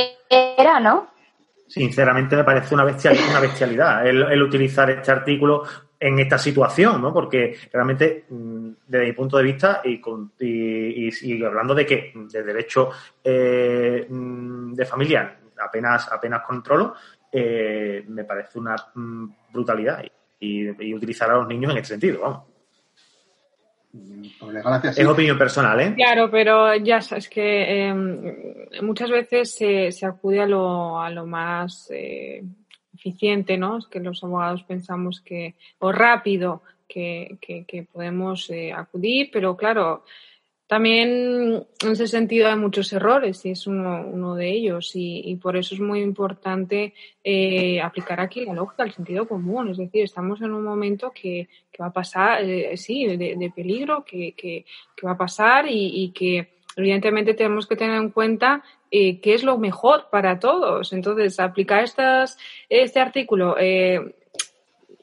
era, 0.59 0.81
¿no? 0.81 1.09
Sinceramente 1.67 2.37
me 2.37 2.45
parece 2.45 2.75
una, 2.75 2.85
una 2.85 3.41
bestialidad 3.41 4.07
el, 4.07 4.43
utilizar 4.43 4.91
este 4.91 5.11
artículo 5.11 5.65
en 5.99 6.19
esta 6.19 6.37
situación, 6.37 7.01
¿no? 7.01 7.13
Porque 7.13 7.57
realmente, 7.73 8.27
mm, 8.29 8.69
desde 8.87 9.07
mi 9.07 9.13
punto 9.13 9.39
de 9.39 9.43
vista, 9.43 9.81
y, 9.83 10.01
y, 10.39 11.45
hablando 11.45 11.75
de 11.75 11.87
que 11.87 12.13
de 12.15 12.43
derecho 12.43 12.91
eh, 13.23 14.07
mm, 14.09 14.75
de 14.75 14.85
familia 14.85 15.39
apenas, 15.59 16.11
apenas 16.13 16.43
controlo, 16.43 16.95
eh, 17.37 18.05
me 18.07 18.23
parece 18.23 18.61
una 18.61 18.77
mm, 18.95 19.27
brutalidad 19.53 20.05
y, 20.39 20.87
y 20.87 20.95
utilizar 20.95 21.29
a 21.31 21.35
los 21.35 21.49
niños 21.49 21.73
en 21.73 21.79
este 21.79 21.89
sentido, 21.89 22.21
vamos. 22.21 22.55
Es 24.97 25.07
opinión 25.07 25.39
personal, 25.39 25.81
¿eh? 25.81 25.95
Claro, 25.95 26.29
pero 26.31 26.75
ya 26.77 27.01
sabes 27.01 27.29
que 27.29 27.87
em, 27.87 28.35
muchas 28.83 29.11
veces 29.11 29.55
se, 29.55 30.07
acude 30.07 30.41
a 30.41 30.47
lo, 30.47 31.01
a 31.01 31.11
lo 31.11 31.27
más 31.27 31.91
eh, 31.93 32.43
eficiente, 32.93 33.57
¿no? 33.57 33.79
Es 33.79 33.87
que 33.87 34.01
los 34.01 34.23
abogados 34.25 34.65
pensamos 34.65 35.21
que, 35.21 35.55
o 35.79 35.93
rápido, 35.93 36.63
que, 36.89 37.39
que, 37.41 37.87
podemos 37.93 38.51
eh, 38.51 38.73
acudir, 38.73 39.31
pero 39.33 39.57
claro, 39.57 40.05
también 40.75 41.65
en 41.85 41.93
ese 41.93 42.09
sentido 42.09 42.49
hay 42.49 42.57
muchos 42.57 42.93
errores 42.93 43.47
y 43.47 43.53
es 43.53 43.69
uno, 43.69 44.05
uno 44.09 44.35
de 44.35 44.51
ellos 44.51 44.91
y, 44.95 45.39
por 45.41 45.57
eso 45.57 45.77
es 45.77 45.81
muy 45.81 46.01
importante 46.01 46.95
eh, 47.23 47.81
aplicar 47.81 48.19
aquí 48.19 48.45
la 48.45 48.55
lógica, 48.55 48.83
el 48.83 48.91
sentido 48.91 49.29
común. 49.29 49.69
Es 49.69 49.77
decir, 49.77 50.03
estamos 50.03 50.43
en 50.43 50.53
un 50.53 50.65
momento 50.65 51.13
que, 51.13 51.49
va 51.81 51.87
a 51.87 51.93
pasar, 51.93 52.43
eh, 52.43 52.77
sí, 52.77 53.07
de, 53.07 53.53
peligro, 53.55 54.05
que, 54.05 54.65
va 55.07 55.13
a 55.13 55.17
pasar 55.17 55.67
y, 55.69 56.11
que 56.13 56.55
evidentemente 56.75 57.35
tenemos 57.35 57.69
que 57.69 57.77
tener 57.77 57.95
en 57.95 58.11
cuenta 58.11 58.65
eh, 58.91 59.21
qué 59.21 59.35
es 59.35 59.45
lo 59.45 59.59
mejor 59.59 60.09
para 60.11 60.41
todos. 60.41 60.93
Entonces, 60.93 61.39
aplicar 61.39 61.85
estas, 61.85 62.37
este 62.69 62.99
artículo, 62.99 63.55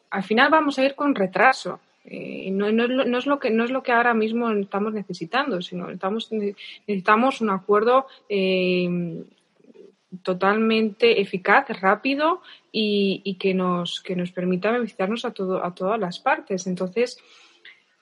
al 0.09 0.23
final 0.23 0.49
vamos 0.49 0.77
a 0.77 0.83
ir 0.83 0.95
con 0.95 1.15
retraso. 1.15 1.79
Eh, 2.03 2.49
no, 2.51 2.71
no, 2.71 3.17
es 3.17 3.25
lo, 3.25 3.39
que, 3.39 3.51
no 3.51 3.63
es 3.63 3.71
lo 3.71 3.83
que 3.83 3.91
ahora 3.91 4.13
mismo 4.13 4.49
estamos 4.51 4.93
necesitando, 4.93 5.61
sino 5.61 5.89
estamos, 5.89 6.31
necesitamos 6.31 7.41
un 7.41 7.51
acuerdo 7.51 8.07
eh, 8.27 9.23
totalmente 10.23 11.21
eficaz, 11.21 11.67
rápido 11.79 12.41
y, 12.71 13.37
que, 13.39 13.53
nos, 13.53 14.01
que 14.01 14.15
nos 14.15 14.31
permita 14.31 14.71
beneficiarnos 14.71 15.25
a, 15.25 15.31
todo, 15.31 15.63
a 15.63 15.73
todas 15.73 15.99
las 15.99 16.19
partes. 16.19 16.67
Entonces, 16.67 17.17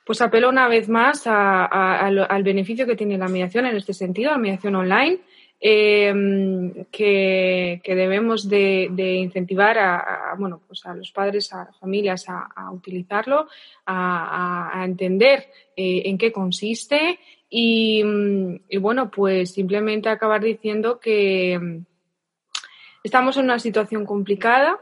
pues 0.05 0.21
apelo 0.21 0.49
una 0.49 0.67
vez 0.67 0.89
más 0.89 1.27
al 1.27 2.43
beneficio 2.43 2.87
que 2.87 2.95
tiene 2.95 3.17
la 3.17 3.27
mediación 3.27 3.65
en 3.67 3.75
este 3.75 3.93
sentido, 3.93 4.31
la 4.31 4.37
mediación 4.37 4.75
online, 4.75 5.19
eh, 5.61 6.85
que, 6.91 7.81
debemos 7.83 8.47
de, 8.47 8.89
incentivar 9.21 9.77
a, 9.77 10.35
bueno, 10.37 10.61
pues 10.65 10.85
a 10.85 10.93
los 10.93 11.11
padres, 11.11 11.51
a 11.53 11.65
las 11.65 11.77
familias 11.77 12.25
a, 12.29 12.71
utilizarlo, 12.71 13.47
a, 13.85 14.81
entender 14.85 15.49
eh, 15.75 16.03
en 16.05 16.17
qué 16.17 16.31
consiste 16.31 17.19
y, 17.49 18.03
bueno, 18.79 19.11
pues 19.11 19.53
simplemente 19.53 20.09
acabar 20.09 20.41
diciendo 20.41 20.99
que 20.99 21.59
mm, 21.59 21.85
estamos 23.03 23.37
en 23.37 23.45
una 23.45 23.59
situación 23.59 24.05
complicada 24.05 24.79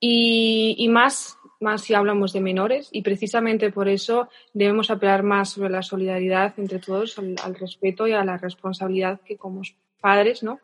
y, 0.00 0.86
más 0.90 1.36
más 1.60 1.82
si 1.82 1.92
hablamos 1.92 2.32
de 2.32 2.40
menores 2.40 2.88
y 2.92 3.02
precisamente 3.02 3.72
por 3.72 3.88
eso 3.88 4.28
debemos 4.52 4.92
apelar 4.92 5.24
más 5.24 5.50
sobre 5.50 5.70
la 5.70 5.82
solidaridad 5.82 6.54
entre 6.56 6.78
todos, 6.78 7.18
al, 7.18 7.34
al 7.42 7.56
respeto 7.56 8.06
y 8.06 8.12
a 8.12 8.24
la 8.24 8.36
responsabilidad 8.36 9.20
que 9.22 9.36
como 9.36 9.62
padres, 9.98 10.42
¿no? 10.42 10.60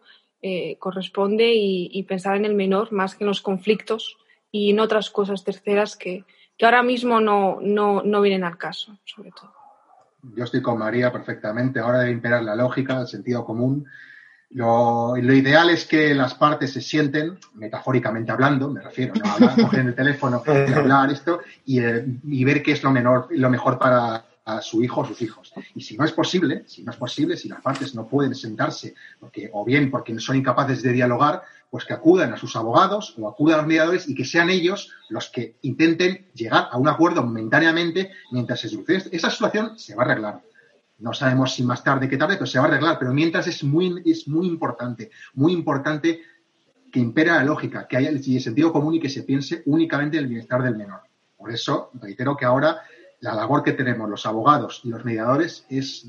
Eh, 0.47 0.77
corresponde 0.79 1.55
y, 1.55 2.03
pensar 2.03 2.37
en 2.37 2.44
el 2.44 2.55
menor 2.55 2.92
más 2.92 3.14
que 3.14 3.25
en 3.25 3.29
los 3.29 3.40
conflictos 3.40 4.18
y 4.51 4.73
en 4.73 4.79
otras 4.79 5.09
cosas 5.09 5.42
terceras 5.42 5.97
que, 5.97 6.25
ahora 6.61 6.83
mismo 6.83 7.18
no, 7.18 7.61
no, 7.62 8.20
vienen 8.20 8.44
al 8.44 8.59
caso, 8.59 8.99
sobre 9.05 9.31
todo. 9.31 9.55
Yo 10.37 10.44
estoy 10.44 10.61
con 10.61 10.79
María 10.79 11.11
perfectamente. 11.11 11.81
Ahora 11.81 12.01
debe 12.01 12.12
imperar 12.12 12.42
la 12.42 12.55
lógica, 12.55 13.01
el 13.01 13.07
sentido 13.07 13.42
común. 13.42 13.87
Lo, 14.51 15.16
ideal 15.16 15.70
es 15.70 15.87
que 15.87 16.14
las 16.14 16.35
partes 16.35 16.75
se 16.75 16.83
sienten, 16.83 17.38
metafóricamente 17.55 18.31
hablando, 18.31 18.68
me 18.68 18.83
refiero, 18.83 19.14
no 19.14 19.31
hablar, 19.31 19.61
coger 19.62 19.87
el 19.87 19.94
teléfono 19.94 20.42
hablar 20.47 21.11
esto 21.11 21.40
y, 21.64 21.81
eh, 21.81 22.05
y, 22.23 22.44
ver 22.44 22.62
qué 22.62 22.73
es 22.73 22.83
lo, 22.83 22.90
menor, 22.90 23.29
lo 23.31 23.49
mejor 23.49 23.79
para, 23.79 24.27
a 24.45 24.61
su 24.61 24.83
hijo 24.83 25.01
o 25.01 25.07
sus 25.07 25.21
hijos. 25.23 25.53
Y 25.75 25.81
si 25.81 25.97
no 25.97 26.05
es 26.05 26.13
posible, 26.13 26.65
si 26.67 26.83
no 26.83 26.91
es 26.91 26.97
posible, 26.97 27.37
si 27.37 27.49
las 27.49 27.63
partes 27.63 27.95
no 27.95 28.07
pueden 28.07 28.35
sentarse, 28.35 28.95
porque, 29.19 29.51
o 29.53 29.65
bien 29.65 29.91
porque 29.91 30.19
son 30.21 30.37
incapaces 30.37 30.83
de 30.83 30.93
dialogar, 30.93 31.43
pues 31.71 31.85
que 31.85 31.95
acudan 31.95 32.33
a 32.33 32.37
sus 32.37 32.55
abogados 32.55 33.15
o 33.19 33.29
acudan 33.29 33.55
a 33.55 33.63
los 33.63 33.67
mediadores 33.67 34.09
y 34.09 34.15
que 34.15 34.25
sean 34.25 34.51
ellos 34.51 34.93
los 35.09 35.31
que 35.31 35.57
intenten 35.63 36.27
llegar 36.35 36.69
a 36.71 36.79
un 36.79 36.89
acuerdo 36.89 37.23
momentáneamente 37.25 38.11
mientras 38.31 38.61
se 38.61 38.69
solucione. 38.69 39.05
Esa 39.11 39.31
situación 39.31 39.79
se 39.79 39.95
va 39.95 40.03
a 40.03 40.07
arreglar. 40.07 40.43
No 40.99 41.13
sabemos 41.13 41.55
si 41.55 41.65
más 41.65 41.83
tarde 41.83 42.09
que 42.09 42.17
tarde, 42.17 42.35
pero 42.35 42.47
se 42.47 42.59
va 42.59 42.67
a 42.67 42.69
arreglar. 42.69 42.99
Pero 42.99 43.13
mientras 43.13 43.47
es 43.49 43.65
muy, 43.65 44.03
es 44.05 44.29
muy 44.29 44.47
importante, 44.47 45.11
muy 45.35 45.53
importante 45.53 46.21
que 46.93 47.01
impera 47.01 47.37
la 47.39 47.45
lógica, 47.45 47.89
que 47.89 47.97
haya 47.97 48.11
el 48.11 48.23
sentido 48.41 48.73
común 48.73 48.95
y 48.95 49.01
que 49.01 49.09
se 49.09 49.25
piense 49.25 49.63
únicamente 49.67 50.17
en 50.17 50.25
el 50.25 50.29
bienestar 50.29 50.63
del 50.63 50.77
menor. 50.77 51.01
Por 51.37 51.51
eso, 51.51 51.91
reitero 51.95 52.37
que 52.37 52.45
ahora 52.45 52.83
la 53.25 53.35
labor 53.35 53.63
que 53.63 53.73
tenemos 53.73 54.09
los 54.09 54.27
abogados 54.27 54.83
y 54.85 54.91
los 54.91 55.03
mediadores 55.03 55.65
es, 55.71 56.07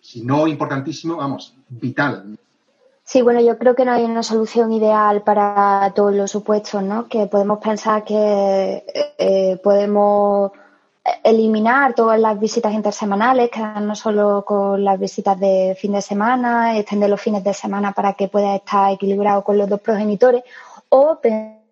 si 0.00 0.22
no 0.22 0.46
importantísimo, 0.46 1.16
vamos, 1.16 1.52
vital. 1.68 2.38
Sí, 3.02 3.22
bueno, 3.22 3.40
yo 3.40 3.58
creo 3.58 3.74
que 3.74 3.84
no 3.84 3.92
hay 3.92 4.04
una 4.04 4.22
solución 4.22 4.72
ideal 4.72 5.22
para 5.22 5.92
todos 5.96 6.14
los 6.14 6.30
supuestos, 6.30 6.80
¿no? 6.82 7.08
Que 7.08 7.26
podemos 7.26 7.58
pensar 7.58 8.04
que 8.04 8.84
eh, 9.18 9.60
podemos 9.64 10.52
eliminar 11.24 11.92
todas 11.94 12.20
las 12.20 12.38
visitas 12.38 12.72
intersemanales, 12.72 13.50
quedarnos 13.50 13.98
solo 13.98 14.44
con 14.46 14.82
las 14.84 14.98
visitas 14.98 15.38
de 15.38 15.76
fin 15.78 15.92
de 15.92 16.02
semana, 16.02 16.78
extender 16.78 17.10
los 17.10 17.20
fines 17.20 17.42
de 17.42 17.52
semana 17.52 17.92
para 17.92 18.12
que 18.12 18.28
pueda 18.28 18.54
estar 18.54 18.92
equilibrado 18.92 19.42
con 19.42 19.58
los 19.58 19.68
dos 19.68 19.80
progenitores 19.80 20.44
o 20.88 21.18
pensar 21.20 21.63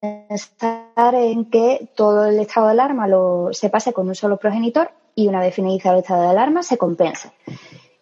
en 0.00 1.44
que 1.46 1.88
todo 1.94 2.26
el 2.26 2.38
estado 2.38 2.66
de 2.66 2.72
alarma 2.72 3.08
lo, 3.08 3.50
se 3.52 3.70
pase 3.70 3.92
con 3.92 4.08
un 4.08 4.14
solo 4.14 4.36
progenitor 4.36 4.90
y 5.14 5.28
una 5.28 5.40
vez 5.40 5.54
finalizado 5.54 5.96
el 5.96 6.02
estado 6.02 6.22
de 6.22 6.28
alarma 6.28 6.62
se 6.62 6.78
compense. 6.78 7.32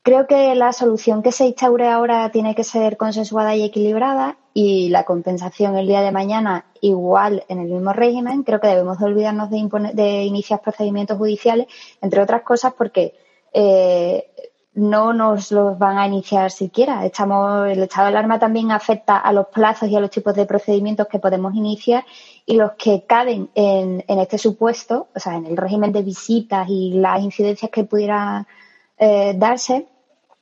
Creo 0.02 0.26
que 0.26 0.54
la 0.54 0.72
solución 0.72 1.22
que 1.22 1.32
se 1.32 1.46
instaure 1.46 1.88
ahora 1.88 2.30
tiene 2.30 2.54
que 2.54 2.62
ser 2.62 2.96
consensuada 2.96 3.56
y 3.56 3.64
equilibrada 3.64 4.37
y 4.54 4.88
la 4.90 5.04
compensación 5.04 5.76
el 5.76 5.88
día 5.88 6.00
de 6.00 6.12
mañana 6.12 6.66
igual 6.80 7.44
en 7.48 7.59
el 7.59 7.68
mismo 7.68 7.92
régimen. 7.92 8.44
Creo 8.44 8.61
que 8.61 8.68
debemos 8.68 8.98
de 8.98 9.06
olvidarnos 9.06 9.50
de, 9.50 9.90
de 9.94 10.22
iniciar 10.22 10.61
procedimientos 10.61 11.18
judiciales, 11.18 11.66
entre 12.00 12.20
otras 12.20 12.42
cosas 12.42 12.72
porque 12.74 13.14
eh, 13.52 14.30
no 14.76 15.14
nos 15.14 15.52
los 15.52 15.78
van 15.78 15.96
a 15.96 16.06
iniciar 16.06 16.50
siquiera. 16.50 17.04
Estamos, 17.06 17.66
el 17.66 17.82
estado 17.82 18.06
de 18.06 18.12
alarma 18.12 18.38
también 18.38 18.70
afecta 18.70 19.16
a 19.16 19.32
los 19.32 19.46
plazos 19.46 19.88
y 19.88 19.96
a 19.96 20.00
los 20.00 20.10
tipos 20.10 20.34
de 20.34 20.44
procedimientos 20.44 21.08
que 21.08 21.18
podemos 21.18 21.54
iniciar 21.54 22.04
y 22.44 22.56
los 22.56 22.72
que 22.72 23.04
caben 23.06 23.48
en, 23.54 24.04
este 24.06 24.36
supuesto, 24.36 25.08
o 25.14 25.18
sea, 25.18 25.36
en 25.36 25.46
el 25.46 25.56
régimen 25.56 25.92
de 25.92 26.02
visitas 26.02 26.68
y 26.68 26.92
las 26.92 27.22
incidencias 27.22 27.70
que 27.70 27.84
pudieran 27.84 28.46
eh, 28.98 29.32
darse, 29.34 29.86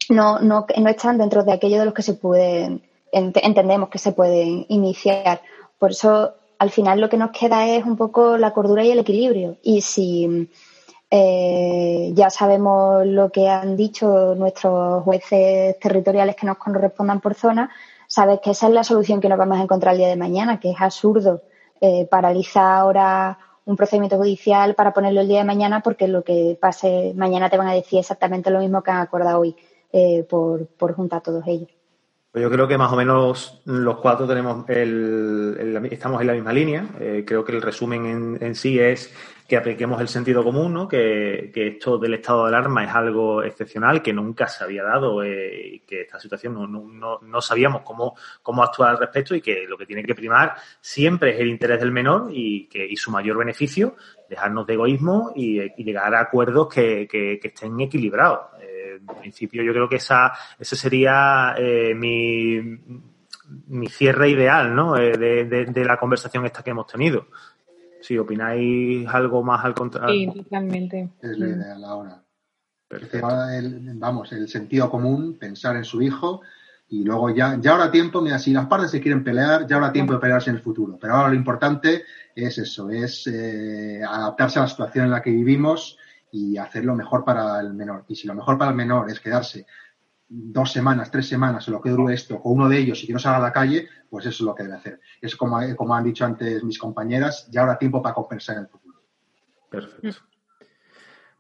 no, 0.09 0.41
no, 0.41 0.67
no 0.77 0.89
están 0.91 1.17
dentro 1.17 1.45
de 1.45 1.53
aquello 1.53 1.79
de 1.79 1.85
los 1.85 1.95
que 1.95 2.03
se 2.03 2.15
pueden, 2.15 2.83
entendemos 3.13 3.89
que 3.89 3.99
se 3.99 4.11
pueden 4.11 4.67
iniciar. 4.69 5.43
Por 5.79 5.93
eso, 5.93 6.35
al 6.59 6.71
final, 6.71 7.01
lo 7.01 7.09
que 7.09 7.17
nos 7.17 7.31
queda 7.31 7.69
es 7.69 7.85
un 7.85 7.97
poco 7.97 8.37
la 8.37 8.53
cordura 8.53 8.85
y 8.85 8.91
el 8.91 8.99
equilibrio. 8.99 9.59
Y 9.63 9.81
si 9.83 10.49
eh, 11.11 12.11
ya 12.15 12.31
sabemos 12.31 13.07
lo 13.07 13.31
que 13.31 13.49
han 13.49 13.77
dicho 13.77 14.35
nuestros 14.35 15.03
jueces 15.05 15.79
territoriales 15.79 16.37
que 16.37 16.47
nos 16.47 16.59
correspondan 16.59 17.21
por 17.21 17.35
zona, 17.35 17.71
sabes 18.07 18.41
que 18.43 18.51
esa 18.51 18.69
es 18.69 18.73
la 18.73 18.85
solución 18.85 19.21
que 19.21 19.29
nos 19.29 19.39
vamos 19.39 19.59
a 19.59 19.63
encontrar 19.63 19.95
el 19.95 19.99
día 19.99 20.09
de 20.09 20.17
mañana, 20.17 20.61
que 20.61 20.71
es 20.71 20.81
absurdo 20.81 21.43
eh, 21.81 22.07
paralizar 22.11 22.81
ahora 22.81 23.39
un 23.65 23.77
procedimiento 23.77 24.17
judicial 24.17 24.75
para 24.75 24.93
ponerlo 24.93 25.21
el 25.21 25.29
día 25.29 25.39
de 25.39 25.45
mañana 25.45 25.81
porque 25.81 26.09
lo 26.09 26.23
que 26.23 26.59
pase 26.61 27.13
mañana 27.17 27.49
te 27.49 27.57
van 27.57 27.69
a 27.69 27.73
decir 27.73 27.99
exactamente 27.99 28.51
lo 28.51 28.61
mismo 28.61 28.83
que 28.83 28.91
han 28.91 28.99
acordado 28.99 29.41
hoy. 29.41 29.57
Eh, 29.97 30.27
por, 30.29 30.67
por 30.67 30.93
juntar 30.93 31.23
todos 31.23 31.47
ellos. 31.47 31.69
Pues 32.33 32.43
yo 32.43 32.51
creo 32.51 32.67
que 32.67 32.77
más 32.77 32.93
o 32.93 32.97
menos 32.97 33.63
los 33.65 33.99
cuatro 33.99 34.27
tenemos 34.27 34.69
el, 34.69 35.89
estamos 35.89 36.21
en 36.21 36.27
la 36.27 36.33
misma 36.33 36.53
línea. 36.53 36.89
Creo 37.25 37.45
que 37.45 37.53
el 37.53 37.63
resumen 37.63 38.37
en, 38.41 38.55
sí 38.57 38.81
es 38.81 39.15
que 39.47 39.57
apliquemos 39.57 40.01
el 40.01 40.09
sentido 40.09 40.43
común, 40.43 40.73
¿no? 40.73 40.89
que, 40.89 41.53
esto 41.55 41.99
del 41.99 42.15
estado 42.15 42.45
de 42.45 42.49
alarma 42.49 42.85
es 42.85 42.95
algo 42.95 43.43
excepcional, 43.43 44.03
que 44.03 44.13
nunca 44.13 44.47
se 44.47 44.65
había 44.65 44.83
dado 44.83 45.23
eh, 45.23 45.75
y 45.75 45.81
que 45.81 46.03
esta 46.03 46.19
situación 46.19 46.55
no, 46.55 46.67
no, 46.67 47.19
no, 47.21 47.41
sabíamos 47.41 47.83
cómo, 47.83 48.17
cómo 48.43 48.63
actuar 48.63 48.91
al 48.91 48.99
respecto 48.99 49.35
y 49.35 49.41
que 49.41 49.67
lo 49.69 49.77
que 49.77 49.87
tiene 49.87 50.03
que 50.03 50.15
primar 50.15 50.55
siempre 50.81 51.35
es 51.35 51.41
el 51.41 51.49
interés 51.49 51.81
del 51.81 51.93
menor 51.93 52.31
y, 52.33 52.67
que, 52.67 52.87
y 52.87 52.97
su 52.97 53.11
mayor 53.11 53.37
beneficio, 53.37 53.97
dejarnos 54.29 54.67
de 54.67 54.75
egoísmo 54.75 55.33
y, 55.35 55.61
llegar 55.85 56.15
a 56.15 56.21
acuerdos 56.21 56.69
que, 56.73 57.07
que 57.07 57.41
estén 57.43 57.79
equilibrados 57.81 58.55
en 59.09 59.21
principio 59.21 59.63
yo 59.63 59.73
creo 59.73 59.89
que 59.89 59.97
esa, 59.97 60.33
ese 60.59 60.77
sería 60.77 61.55
eh, 61.59 61.95
mi, 61.95 62.61
mi 63.69 63.89
cierre 63.89 64.31
ideal 64.31 64.75
¿no? 64.75 64.97
Eh, 64.97 65.17
de, 65.17 65.85
la 65.85 65.97
conversación 65.97 66.47
esta 66.47 66.63
que 66.63 66.71
hemos 66.71 66.87
tenido. 66.87 67.29
Si 68.05 68.19
opináis 68.19 69.09
algo 69.09 69.43
más 69.43 69.65
al 69.65 69.73
contrario. 69.73 70.31
Sí, 70.33 70.43
totalmente. 70.43 71.09
Es 71.23 71.39
la 71.39 71.49
ideal 71.49 71.85
ahora. 71.85 72.23
vamos, 73.95 74.31
el 74.33 74.47
sentido 74.47 74.91
común, 74.91 75.39
pensar 75.39 75.75
en 75.77 75.85
su 75.85 76.03
hijo 76.03 76.43
y 76.91 77.03
luego 77.03 77.31
ya, 77.31 77.59
ya 77.59 77.73
habrá 77.73 77.91
tiempo, 77.91 78.21
mira, 78.21 78.39
si 78.39 78.53
las 78.53 78.67
partes 78.67 78.91
se 78.91 79.01
quieren 79.01 79.25
pelear, 79.25 79.67
ya 79.67 79.77
habrá 79.77 79.91
tiempo 79.91 80.13
de 80.13 80.19
pelearse 80.19 80.51
en 80.51 80.57
el 80.57 80.63
futuro. 80.63 80.99
Pero 81.01 81.15
ahora 81.15 81.31
lo 81.31 81.35
importante 81.35 82.05
es 82.37 82.59
eso, 82.59 82.91
es 82.91 83.27
eh, 83.27 84.03
adaptarse 84.07 84.59
a 84.59 84.63
la 84.63 84.69
situación 84.69 85.07
en 85.07 85.11
la 85.11 85.23
que 85.23 85.31
vivimos 85.31 85.97
y 86.31 86.59
hacer 86.59 86.85
lo 86.85 86.95
mejor 86.95 87.25
para 87.25 87.59
el 87.59 87.73
menor. 87.73 88.05
Y 88.07 88.17
si 88.17 88.27
lo 88.27 88.35
mejor 88.35 88.59
para 88.59 88.73
el 88.73 88.77
menor 88.77 89.11
es 89.11 89.19
quedarse 89.19 89.65
dos 90.29 90.73
semanas, 90.73 91.11
tres 91.11 91.29
semanas 91.29 91.69
o 91.69 91.71
lo 91.71 91.81
que 91.81 91.91
dure 91.91 92.15
esto, 92.15 92.37
o 92.37 92.51
uno 92.51 92.69
de 92.69 92.79
ellos 92.79 93.03
y 93.03 93.07
que 93.07 93.13
no 93.13 93.19
salga 93.19 93.39
a 93.39 93.43
la 93.43 93.53
calle, 93.53 93.89
pues 94.09 94.27
eso 94.27 94.43
es 94.43 94.47
lo 94.47 94.55
que 94.55 94.63
debe 94.63 94.77
hacer. 94.77 95.01
Es 95.21 95.37
como, 95.37 95.59
como 95.77 95.95
han 95.95 96.05
dicho 96.05 96.25
antes 96.25 96.63
mis 96.65 96.79
compañeras, 96.79 97.49
ya 97.51 97.63
habrá 97.63 97.79
tiempo 97.79 98.03
para 98.03 98.15
compensar 98.15 98.57
en 98.57 98.63
el 98.63 98.69
futuro. 98.69 99.03
Perfecto. 99.71 100.35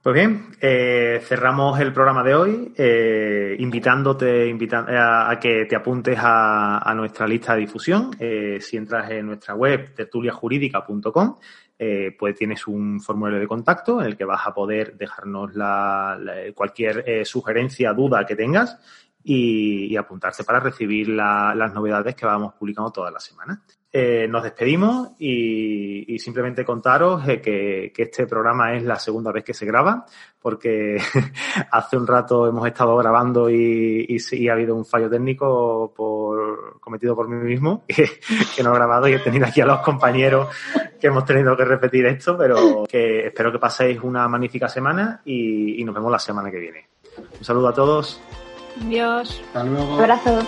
Pues 0.05 0.17
bien, 0.17 0.51
eh, 0.61 1.19
cerramos 1.23 1.81
el 1.81 1.91
programa 1.91 2.23
de 2.23 2.35
hoy 2.35 2.75
eh, 2.77 3.57
invitándote 3.59 4.55
a, 4.87 5.39
que 5.41 5.65
te 5.65 5.75
apuntes 5.75 6.19
a, 6.21 6.93
nuestra 6.95 7.27
lista 7.27 7.55
de 7.55 7.61
difusión. 7.61 8.11
Eh, 8.19 8.59
si 8.61 8.77
entras 8.77 9.11
en 9.11 9.25
nuestra 9.25 9.55
web 9.55 9.95
tertuliajurídica.com, 9.95 11.37
pues 11.77 12.37
tienes 12.37 12.67
un 12.67 13.01
formulario 13.01 13.41
de 13.41 13.49
contacto 13.49 14.01
en 14.01 14.07
el 14.07 14.17
que 14.17 14.25
vas 14.25 14.47
a 14.47 14.55
poder 14.55 14.97
dejarnos 14.97 15.53
cualquier 16.55 17.27
sugerencia, 17.27 17.93
duda 17.93 18.25
que 18.25 18.37
tengas 18.37 18.79
y, 19.25 19.97
apuntarse 19.97 20.45
para 20.45 20.61
recibir 20.61 21.09
las 21.09 21.75
novedades 21.75 22.15
que 22.15 22.27
vamos 22.27 22.55
publicando 22.55 22.93
todas 22.93 23.13
las 23.13 23.25
semanas. 23.25 23.61
Eh, 23.97 24.27
nos 24.27 24.43
despedimos 24.43 25.11
y, 25.21 26.19
simplemente 26.19 26.65
contaros 26.65 27.29
eh, 27.29 27.41
que, 27.41 27.93
este 27.97 28.27
programa 28.27 28.75
es 28.75 28.83
la 28.83 28.99
segunda 28.99 29.31
vez 29.31 29.45
que 29.45 29.55
se 29.55 29.65
graba, 29.65 30.05
porque 30.43 30.97
hace 31.71 31.97
un 31.97 32.05
rato 32.05 32.49
hemos 32.49 32.67
estado 32.67 32.97
grabando 32.97 33.49
y, 33.49 34.05
y, 34.09 34.49
ha 34.49 34.55
habido 34.55 34.75
un 34.75 34.85
fallo 34.85 35.09
técnico 35.09 35.95
por, 35.95 36.81
cometido 36.81 37.15
por 37.15 37.29
mí 37.29 37.37
mismo, 37.37 37.85
que, 37.87 38.63
no 38.65 38.73
he 38.73 38.75
grabado 38.75 39.07
y 39.07 39.13
he 39.13 39.21
tenido 39.21 39.47
aquí 39.47 39.61
a 39.61 39.67
los 39.67 39.79
compañeros 39.79 40.49
que 41.01 41.07
hemos 41.07 41.25
tenido 41.25 41.57
que 41.57 41.65
repetir 41.65 42.05
esto, 42.07 42.37
pero 42.37 42.87
que 42.89 43.29
espero 43.29 43.53
que 43.53 43.61
paséis 43.61 44.01
una 44.03 44.27
magnífica 44.27 44.69
semana 44.69 45.23
y, 45.25 45.81
y 45.81 45.85
nos 45.85 45.95
vemos 45.95 46.11
la 46.11 46.19
semana 46.19 46.51
que 46.51 46.59
viene. 46.59 46.89
Un 47.39 47.45
saludo 47.45 47.69
a 47.69 47.73
todos. 47.73 48.21
Adiós. 48.85 49.41
Hasta 49.47 49.63
luego. 49.63 49.95
Un 49.95 50.01
abrazo. 50.01 50.41